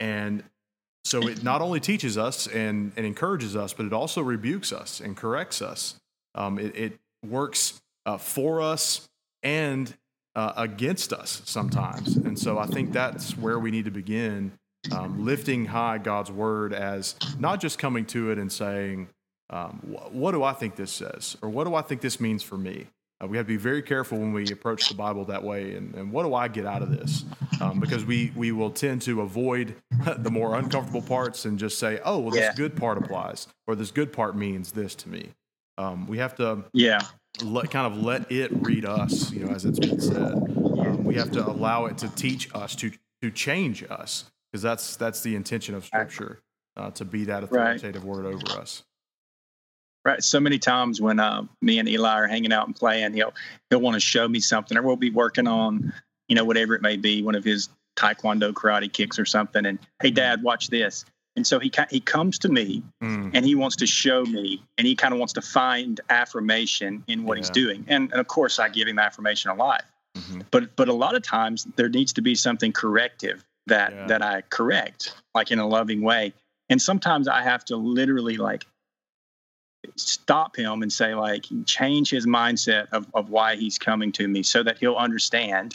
and 0.00 0.42
so 1.04 1.28
it 1.28 1.42
not 1.42 1.60
only 1.60 1.80
teaches 1.80 2.16
us 2.16 2.46
and, 2.46 2.92
and 2.96 3.04
encourages 3.04 3.54
us, 3.54 3.74
but 3.74 3.84
it 3.84 3.92
also 3.92 4.22
rebukes 4.22 4.72
us 4.72 5.00
and 5.00 5.14
corrects 5.14 5.60
us. 5.60 6.00
Um, 6.34 6.58
it, 6.58 6.74
it, 6.76 6.98
works 7.22 7.80
uh, 8.04 8.18
for 8.18 8.60
us 8.60 9.08
and 9.42 9.94
uh, 10.36 10.52
against 10.58 11.10
us 11.10 11.40
sometimes, 11.46 12.16
and 12.16 12.38
so 12.38 12.58
I 12.58 12.66
think 12.66 12.92
that's 12.92 13.36
where 13.38 13.58
we 13.58 13.70
need 13.70 13.86
to 13.86 13.90
begin 13.90 14.52
um, 14.92 15.24
lifting 15.24 15.66
high 15.66 15.98
God's 15.98 16.30
word 16.30 16.72
as 16.72 17.14
not 17.38 17.60
just 17.60 17.78
coming 17.78 18.04
to 18.06 18.30
it 18.30 18.38
and 18.38 18.52
saying, 18.52 19.08
um, 19.50 19.80
what 20.10 20.32
do 20.32 20.42
I 20.42 20.52
think 20.52 20.76
this 20.76 20.90
says? 20.90 21.36
Or 21.42 21.48
what 21.48 21.64
do 21.64 21.74
I 21.74 21.82
think 21.82 22.00
this 22.00 22.20
means 22.20 22.42
for 22.42 22.56
me? 22.56 22.86
Uh, 23.22 23.26
we 23.26 23.36
have 23.36 23.46
to 23.46 23.52
be 23.52 23.56
very 23.56 23.82
careful 23.82 24.18
when 24.18 24.32
we 24.32 24.50
approach 24.50 24.88
the 24.88 24.94
Bible 24.94 25.24
that 25.26 25.42
way. 25.42 25.76
And, 25.76 25.94
and 25.94 26.10
what 26.10 26.24
do 26.24 26.34
I 26.34 26.48
get 26.48 26.66
out 26.66 26.82
of 26.82 26.90
this? 26.90 27.24
Um, 27.60 27.78
because 27.78 28.04
we, 28.04 28.32
we 28.34 28.52
will 28.52 28.70
tend 28.70 29.02
to 29.02 29.20
avoid 29.20 29.76
the 30.18 30.30
more 30.30 30.56
uncomfortable 30.56 31.02
parts 31.02 31.44
and 31.44 31.58
just 31.58 31.78
say, 31.78 32.00
oh, 32.04 32.18
well, 32.18 32.30
this 32.30 32.40
yeah. 32.40 32.54
good 32.54 32.76
part 32.76 32.98
applies, 32.98 33.46
or 33.66 33.76
this 33.76 33.90
good 33.90 34.12
part 34.12 34.36
means 34.36 34.72
this 34.72 34.94
to 34.96 35.08
me. 35.08 35.30
Um, 35.78 36.06
we 36.06 36.18
have 36.18 36.34
to 36.36 36.64
yeah. 36.72 37.00
let, 37.42 37.70
kind 37.70 37.92
of 37.92 38.02
let 38.02 38.30
it 38.30 38.50
read 38.52 38.84
us, 38.84 39.30
you 39.30 39.44
know, 39.44 39.52
as 39.52 39.64
it's 39.64 39.78
been 39.78 40.00
said. 40.00 40.32
Um, 40.32 41.04
we 41.04 41.14
have 41.14 41.30
to 41.32 41.46
allow 41.46 41.86
it 41.86 41.98
to 41.98 42.08
teach 42.10 42.52
us, 42.54 42.74
to, 42.76 42.92
to 43.22 43.30
change 43.30 43.84
us 43.88 44.30
because 44.54 44.62
that's 44.62 44.94
that's 44.94 45.20
the 45.22 45.34
intention 45.34 45.74
of 45.74 45.84
Scripture 45.84 46.40
uh, 46.76 46.88
to 46.92 47.04
be 47.04 47.24
that 47.24 47.42
authoritative 47.42 48.04
right. 48.04 48.16
word 48.16 48.24
over 48.24 48.60
us. 48.60 48.84
Right. 50.04 50.22
So 50.22 50.38
many 50.38 50.60
times 50.60 51.00
when 51.00 51.18
uh, 51.18 51.46
me 51.60 51.80
and 51.80 51.88
Eli 51.88 52.20
are 52.20 52.28
hanging 52.28 52.52
out 52.52 52.68
and 52.68 52.76
playing, 52.76 53.14
he'll 53.14 53.34
he'll 53.68 53.80
want 53.80 53.94
to 53.94 54.00
show 54.00 54.28
me 54.28 54.38
something, 54.38 54.78
or 54.78 54.82
we'll 54.82 54.94
be 54.94 55.10
working 55.10 55.48
on, 55.48 55.92
you 56.28 56.36
know, 56.36 56.44
whatever 56.44 56.76
it 56.76 56.82
may 56.82 56.96
be, 56.96 57.20
one 57.20 57.34
of 57.34 57.42
his 57.42 57.68
taekwondo 57.96 58.52
karate 58.52 58.92
kicks 58.92 59.18
or 59.18 59.24
something. 59.24 59.66
And 59.66 59.80
hey, 60.00 60.12
mm. 60.12 60.14
Dad, 60.14 60.44
watch 60.44 60.68
this. 60.68 61.04
And 61.34 61.44
so 61.44 61.58
he 61.58 61.72
he 61.90 61.98
comes 61.98 62.38
to 62.38 62.48
me 62.48 62.84
mm. 63.02 63.32
and 63.34 63.44
he 63.44 63.56
wants 63.56 63.74
to 63.76 63.88
show 63.88 64.24
me, 64.24 64.62
and 64.78 64.86
he 64.86 64.94
kind 64.94 65.12
of 65.12 65.18
wants 65.18 65.32
to 65.32 65.42
find 65.42 66.00
affirmation 66.10 67.02
in 67.08 67.24
what 67.24 67.38
yeah. 67.38 67.40
he's 67.40 67.50
doing. 67.50 67.84
And, 67.88 68.12
and 68.12 68.20
of 68.20 68.28
course, 68.28 68.60
I 68.60 68.68
give 68.68 68.86
him 68.86 69.00
affirmation 69.00 69.50
a 69.50 69.54
lot. 69.54 69.82
Mm-hmm. 70.16 70.42
But 70.52 70.76
but 70.76 70.86
a 70.86 70.92
lot 70.92 71.16
of 71.16 71.24
times 71.24 71.66
there 71.74 71.88
needs 71.88 72.12
to 72.12 72.22
be 72.22 72.36
something 72.36 72.70
corrective 72.70 73.44
that 73.66 73.92
yeah. 73.92 74.06
that 74.06 74.22
I 74.22 74.42
correct, 74.42 75.14
like 75.34 75.50
in 75.50 75.58
a 75.58 75.66
loving 75.66 76.02
way. 76.02 76.32
And 76.68 76.80
sometimes 76.80 77.28
I 77.28 77.42
have 77.42 77.64
to 77.66 77.76
literally 77.76 78.36
like 78.36 78.64
stop 79.96 80.56
him 80.56 80.82
and 80.82 80.92
say 80.92 81.14
like 81.14 81.44
change 81.66 82.10
his 82.10 82.26
mindset 82.26 82.88
of, 82.92 83.06
of 83.12 83.30
why 83.30 83.56
he's 83.56 83.78
coming 83.78 84.12
to 84.12 84.26
me 84.26 84.42
so 84.42 84.62
that 84.62 84.78
he'll 84.78 84.96
understand 84.96 85.74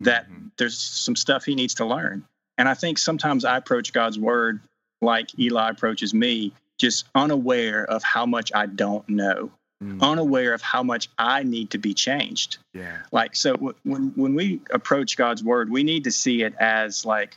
that 0.00 0.30
mm-hmm. 0.30 0.46
there's 0.56 0.78
some 0.78 1.16
stuff 1.16 1.44
he 1.44 1.54
needs 1.54 1.74
to 1.74 1.84
learn. 1.84 2.24
And 2.58 2.68
I 2.68 2.74
think 2.74 2.98
sometimes 2.98 3.44
I 3.44 3.56
approach 3.56 3.92
God's 3.92 4.18
word 4.18 4.60
like 5.02 5.38
Eli 5.38 5.70
approaches 5.70 6.12
me, 6.12 6.52
just 6.78 7.06
unaware 7.14 7.84
of 7.84 8.02
how 8.02 8.26
much 8.26 8.52
I 8.54 8.66
don't 8.66 9.08
know 9.08 9.50
mm. 9.82 10.00
unaware 10.00 10.54
of 10.54 10.62
how 10.62 10.82
much 10.82 11.08
I 11.18 11.42
need 11.42 11.70
to 11.70 11.78
be 11.78 11.94
changed. 11.94 12.58
Yeah. 12.74 12.98
Like 13.12 13.34
so 13.34 13.52
w- 13.54 13.74
when 13.84 14.12
when 14.16 14.34
we 14.34 14.60
approach 14.70 15.16
God's 15.16 15.42
word, 15.42 15.70
we 15.70 15.82
need 15.82 16.04
to 16.04 16.10
see 16.10 16.42
it 16.42 16.54
as 16.58 17.04
like 17.04 17.36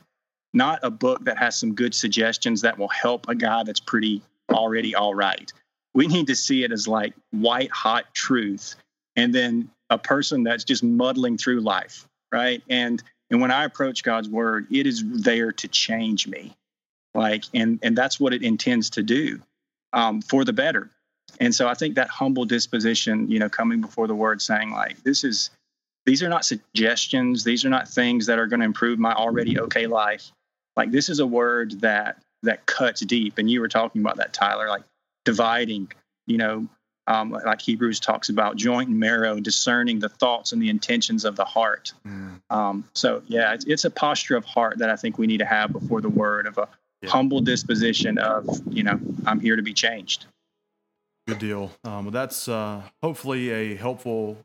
not 0.54 0.80
a 0.84 0.92
book 0.92 1.26
that 1.26 1.38
has 1.38 1.58
some 1.58 1.74
good 1.74 1.96
suggestions 1.96 2.62
that 2.62 2.78
will 2.78 2.90
help 2.90 3.28
a 3.28 3.36
guy 3.36 3.64
that's 3.64 3.80
pretty 3.80 4.22
already 4.52 4.94
all 4.96 5.16
right. 5.16 5.52
We 5.94 6.08
need 6.08 6.28
to 6.28 6.36
see 6.36 6.64
it 6.64 6.72
as 6.72 6.88
like 6.88 7.14
white 7.32 7.72
hot 7.72 8.14
truth 8.14 8.76
and 9.16 9.34
then 9.34 9.70
a 9.90 9.98
person 9.98 10.44
that's 10.44 10.64
just 10.64 10.84
muddling 10.84 11.38
through 11.38 11.62
life, 11.62 12.08
right? 12.32 12.62
And 12.70 13.02
and 13.30 13.42
when 13.42 13.52
I 13.52 13.64
approach 13.64 14.04
God's 14.04 14.30
word, 14.30 14.68
it 14.72 14.86
is 14.86 15.04
there 15.06 15.52
to 15.54 15.68
change 15.68 16.28
me. 16.28 16.56
Like 17.14 17.46
and 17.54 17.80
and 17.84 17.96
that's 17.96 18.20
what 18.20 18.34
it 18.34 18.44
intends 18.44 18.92
to 18.92 19.04
do 19.04 19.42
um, 19.94 20.22
for 20.22 20.44
the 20.44 20.54
better. 20.54 20.90
And 21.40 21.54
so 21.54 21.68
I 21.68 21.74
think 21.74 21.96
that 21.96 22.10
humble 22.10 22.46
disposition, 22.46 23.30
you 23.30 23.40
know, 23.40 23.50
coming 23.50 23.82
before 23.82 24.08
the 24.08 24.16
word 24.16 24.42
saying, 24.42 24.72
like, 24.72 25.02
this 25.04 25.24
is, 25.24 25.50
these 26.06 26.22
are 26.22 26.30
not 26.30 26.46
suggestions. 26.46 27.44
These 27.44 27.66
are 27.66 27.70
not 27.70 27.88
things 27.88 28.26
that 28.28 28.40
are 28.40 28.48
going 28.48 28.60
to 28.60 28.66
improve 28.66 29.00
my 29.00 29.14
already 29.14 29.60
okay 29.60 29.88
life. 29.88 30.32
Like, 30.76 30.92
this 30.92 31.10
is 31.10 31.20
a 31.20 31.28
word 31.28 31.82
that, 31.82 32.22
that 32.44 32.66
cuts 32.66 33.02
deep. 33.02 33.38
And 33.38 33.50
you 33.50 33.62
were 33.62 33.68
talking 33.68 34.02
about 34.02 34.18
that, 34.18 34.34
Tyler, 34.34 34.68
like 34.68 34.84
dividing, 35.26 35.92
you 36.28 36.38
know, 36.38 36.68
um, 37.08 37.32
like 37.32 37.62
Hebrews 37.62 38.00
talks 38.00 38.30
about 38.30 38.56
joint 38.56 38.90
and 38.90 39.00
marrow, 39.00 39.40
discerning 39.40 40.00
the 40.00 40.10
thoughts 40.10 40.54
and 40.54 40.62
the 40.62 40.70
intentions 40.70 41.26
of 41.26 41.36
the 41.36 41.44
heart. 41.44 41.94
Mm. 42.08 42.40
Um, 42.50 42.86
so, 42.94 43.24
yeah, 43.28 43.54
it's, 43.54 43.66
it's, 43.66 43.86
a 43.86 43.92
posture 43.92 44.38
of 44.38 44.46
heart 44.46 44.78
that 44.78 44.90
I 44.90 44.96
think 44.96 45.18
we 45.18 45.28
need 45.28 45.40
to 45.40 45.46
have 45.46 45.74
before 45.74 46.00
the 46.00 46.10
word 46.10 46.48
of 46.48 46.58
a 46.58 46.70
yeah. 47.02 47.10
humble 47.10 47.42
disposition 47.42 48.18
of, 48.18 48.48
you 48.70 48.84
know, 48.84 49.00
I'm 49.26 49.42
here 49.42 49.58
to 49.58 49.62
be 49.62 49.74
changed. 49.74 50.28
Good 51.28 51.40
deal. 51.40 51.72
Um, 51.86 52.06
well, 52.06 52.12
that's 52.12 52.50
uh, 52.50 52.82
hopefully 53.02 53.50
a 53.50 53.76
helpful 53.76 54.38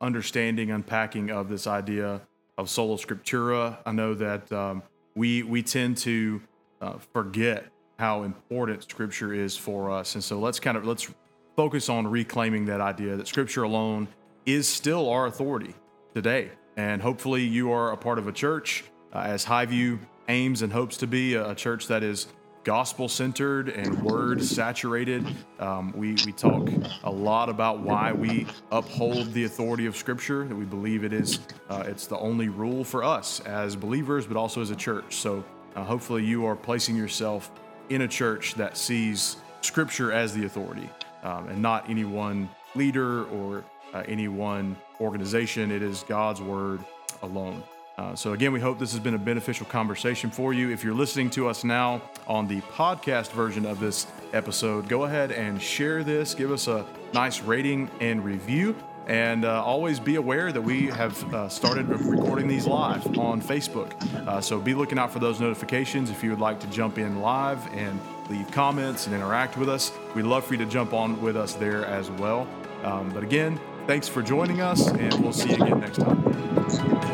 understanding, 0.00 0.70
unpacking 0.70 1.30
of 1.30 1.48
this 1.48 1.66
idea 1.66 2.20
of 2.56 2.70
sola 2.70 2.96
scriptura. 2.96 3.78
I 3.84 3.90
know 3.90 4.14
that 4.14 4.52
um, 4.52 4.82
we 5.16 5.42
we 5.42 5.62
tend 5.62 5.96
to 5.98 6.40
uh, 6.80 6.98
forget 7.12 7.66
how 7.98 8.22
important 8.22 8.82
Scripture 8.82 9.34
is 9.34 9.56
for 9.56 9.90
us. 9.90 10.14
And 10.14 10.24
so 10.24 10.38
let's 10.38 10.60
kind 10.60 10.76
of 10.76 10.86
let's 10.86 11.08
focus 11.56 11.88
on 11.88 12.06
reclaiming 12.06 12.64
that 12.66 12.80
idea 12.80 13.16
that 13.16 13.26
Scripture 13.26 13.64
alone 13.64 14.08
is 14.46 14.68
still 14.68 15.08
our 15.10 15.26
authority 15.26 15.74
today. 16.14 16.50
And 16.76 17.02
hopefully, 17.02 17.42
you 17.42 17.72
are 17.72 17.92
a 17.92 17.96
part 17.96 18.18
of 18.18 18.28
a 18.28 18.32
church 18.32 18.84
uh, 19.12 19.18
as 19.18 19.44
Highview 19.44 19.98
aims 20.28 20.62
and 20.62 20.72
hopes 20.72 20.96
to 20.98 21.06
be 21.06 21.34
a 21.34 21.54
church 21.54 21.88
that 21.88 22.02
is 22.02 22.28
gospel 22.64 23.08
centered 23.08 23.70
and 23.70 24.02
word 24.02 24.42
saturated. 24.42 25.26
Um, 25.58 25.92
we, 25.96 26.12
we 26.26 26.32
talk 26.32 26.68
a 27.04 27.10
lot 27.10 27.48
about 27.48 27.80
why 27.80 28.12
we 28.12 28.46
uphold 28.70 29.32
the 29.32 29.44
authority 29.44 29.86
of 29.86 29.96
Scripture, 29.96 30.44
that 30.44 30.54
we 30.54 30.64
believe 30.64 31.04
it 31.04 31.12
is 31.12 31.40
uh, 31.68 31.84
it's 31.86 32.06
the 32.06 32.18
only 32.18 32.48
rule 32.48 32.84
for 32.84 33.02
us 33.02 33.40
as 33.40 33.76
believers, 33.76 34.26
but 34.26 34.36
also 34.36 34.60
as 34.60 34.70
a 34.70 34.76
church. 34.76 35.16
So 35.16 35.44
uh, 35.74 35.84
hopefully 35.84 36.24
you 36.24 36.44
are 36.46 36.56
placing 36.56 36.96
yourself 36.96 37.50
in 37.88 38.02
a 38.02 38.08
church 38.08 38.54
that 38.54 38.76
sees 38.76 39.36
Scripture 39.62 40.12
as 40.12 40.34
the 40.34 40.44
authority 40.44 40.88
um, 41.22 41.48
and 41.48 41.60
not 41.60 41.88
any 41.88 42.04
one 42.04 42.48
leader 42.74 43.24
or 43.26 43.64
uh, 43.92 44.02
any 44.06 44.28
one 44.28 44.76
organization. 45.00 45.70
It 45.70 45.82
is 45.82 46.04
God's 46.06 46.40
word 46.40 46.84
alone. 47.22 47.62
Uh, 48.00 48.14
so, 48.14 48.32
again, 48.32 48.50
we 48.50 48.60
hope 48.60 48.78
this 48.78 48.92
has 48.92 49.00
been 49.00 49.12
a 49.12 49.18
beneficial 49.18 49.66
conversation 49.66 50.30
for 50.30 50.54
you. 50.54 50.70
If 50.70 50.82
you're 50.82 50.94
listening 50.94 51.28
to 51.30 51.48
us 51.48 51.64
now 51.64 52.00
on 52.26 52.48
the 52.48 52.62
podcast 52.62 53.30
version 53.32 53.66
of 53.66 53.78
this 53.78 54.06
episode, 54.32 54.88
go 54.88 55.04
ahead 55.04 55.32
and 55.32 55.60
share 55.60 56.02
this. 56.02 56.32
Give 56.32 56.50
us 56.50 56.66
a 56.66 56.86
nice 57.12 57.42
rating 57.42 57.90
and 58.00 58.24
review. 58.24 58.74
And 59.06 59.44
uh, 59.44 59.62
always 59.62 60.00
be 60.00 60.14
aware 60.14 60.50
that 60.50 60.62
we 60.62 60.86
have 60.86 61.34
uh, 61.34 61.50
started 61.50 61.88
recording 61.88 62.48
these 62.48 62.66
live 62.66 63.18
on 63.18 63.42
Facebook. 63.42 63.92
Uh, 64.26 64.40
so 64.40 64.58
be 64.58 64.72
looking 64.72 64.98
out 64.98 65.12
for 65.12 65.18
those 65.18 65.38
notifications 65.38 66.08
if 66.08 66.24
you 66.24 66.30
would 66.30 66.40
like 66.40 66.58
to 66.60 66.66
jump 66.68 66.96
in 66.96 67.20
live 67.20 67.66
and 67.74 68.00
leave 68.30 68.50
comments 68.50 69.06
and 69.08 69.14
interact 69.14 69.58
with 69.58 69.68
us. 69.68 69.92
We'd 70.14 70.22
love 70.22 70.44
for 70.44 70.54
you 70.54 70.64
to 70.64 70.70
jump 70.70 70.94
on 70.94 71.20
with 71.20 71.36
us 71.36 71.52
there 71.52 71.84
as 71.84 72.10
well. 72.12 72.48
Um, 72.82 73.10
but 73.10 73.22
again, 73.22 73.60
thanks 73.86 74.08
for 74.08 74.22
joining 74.22 74.62
us, 74.62 74.88
and 74.88 75.12
we'll 75.20 75.34
see 75.34 75.50
you 75.50 75.62
again 75.62 75.80
next 75.80 75.98
time. 75.98 77.09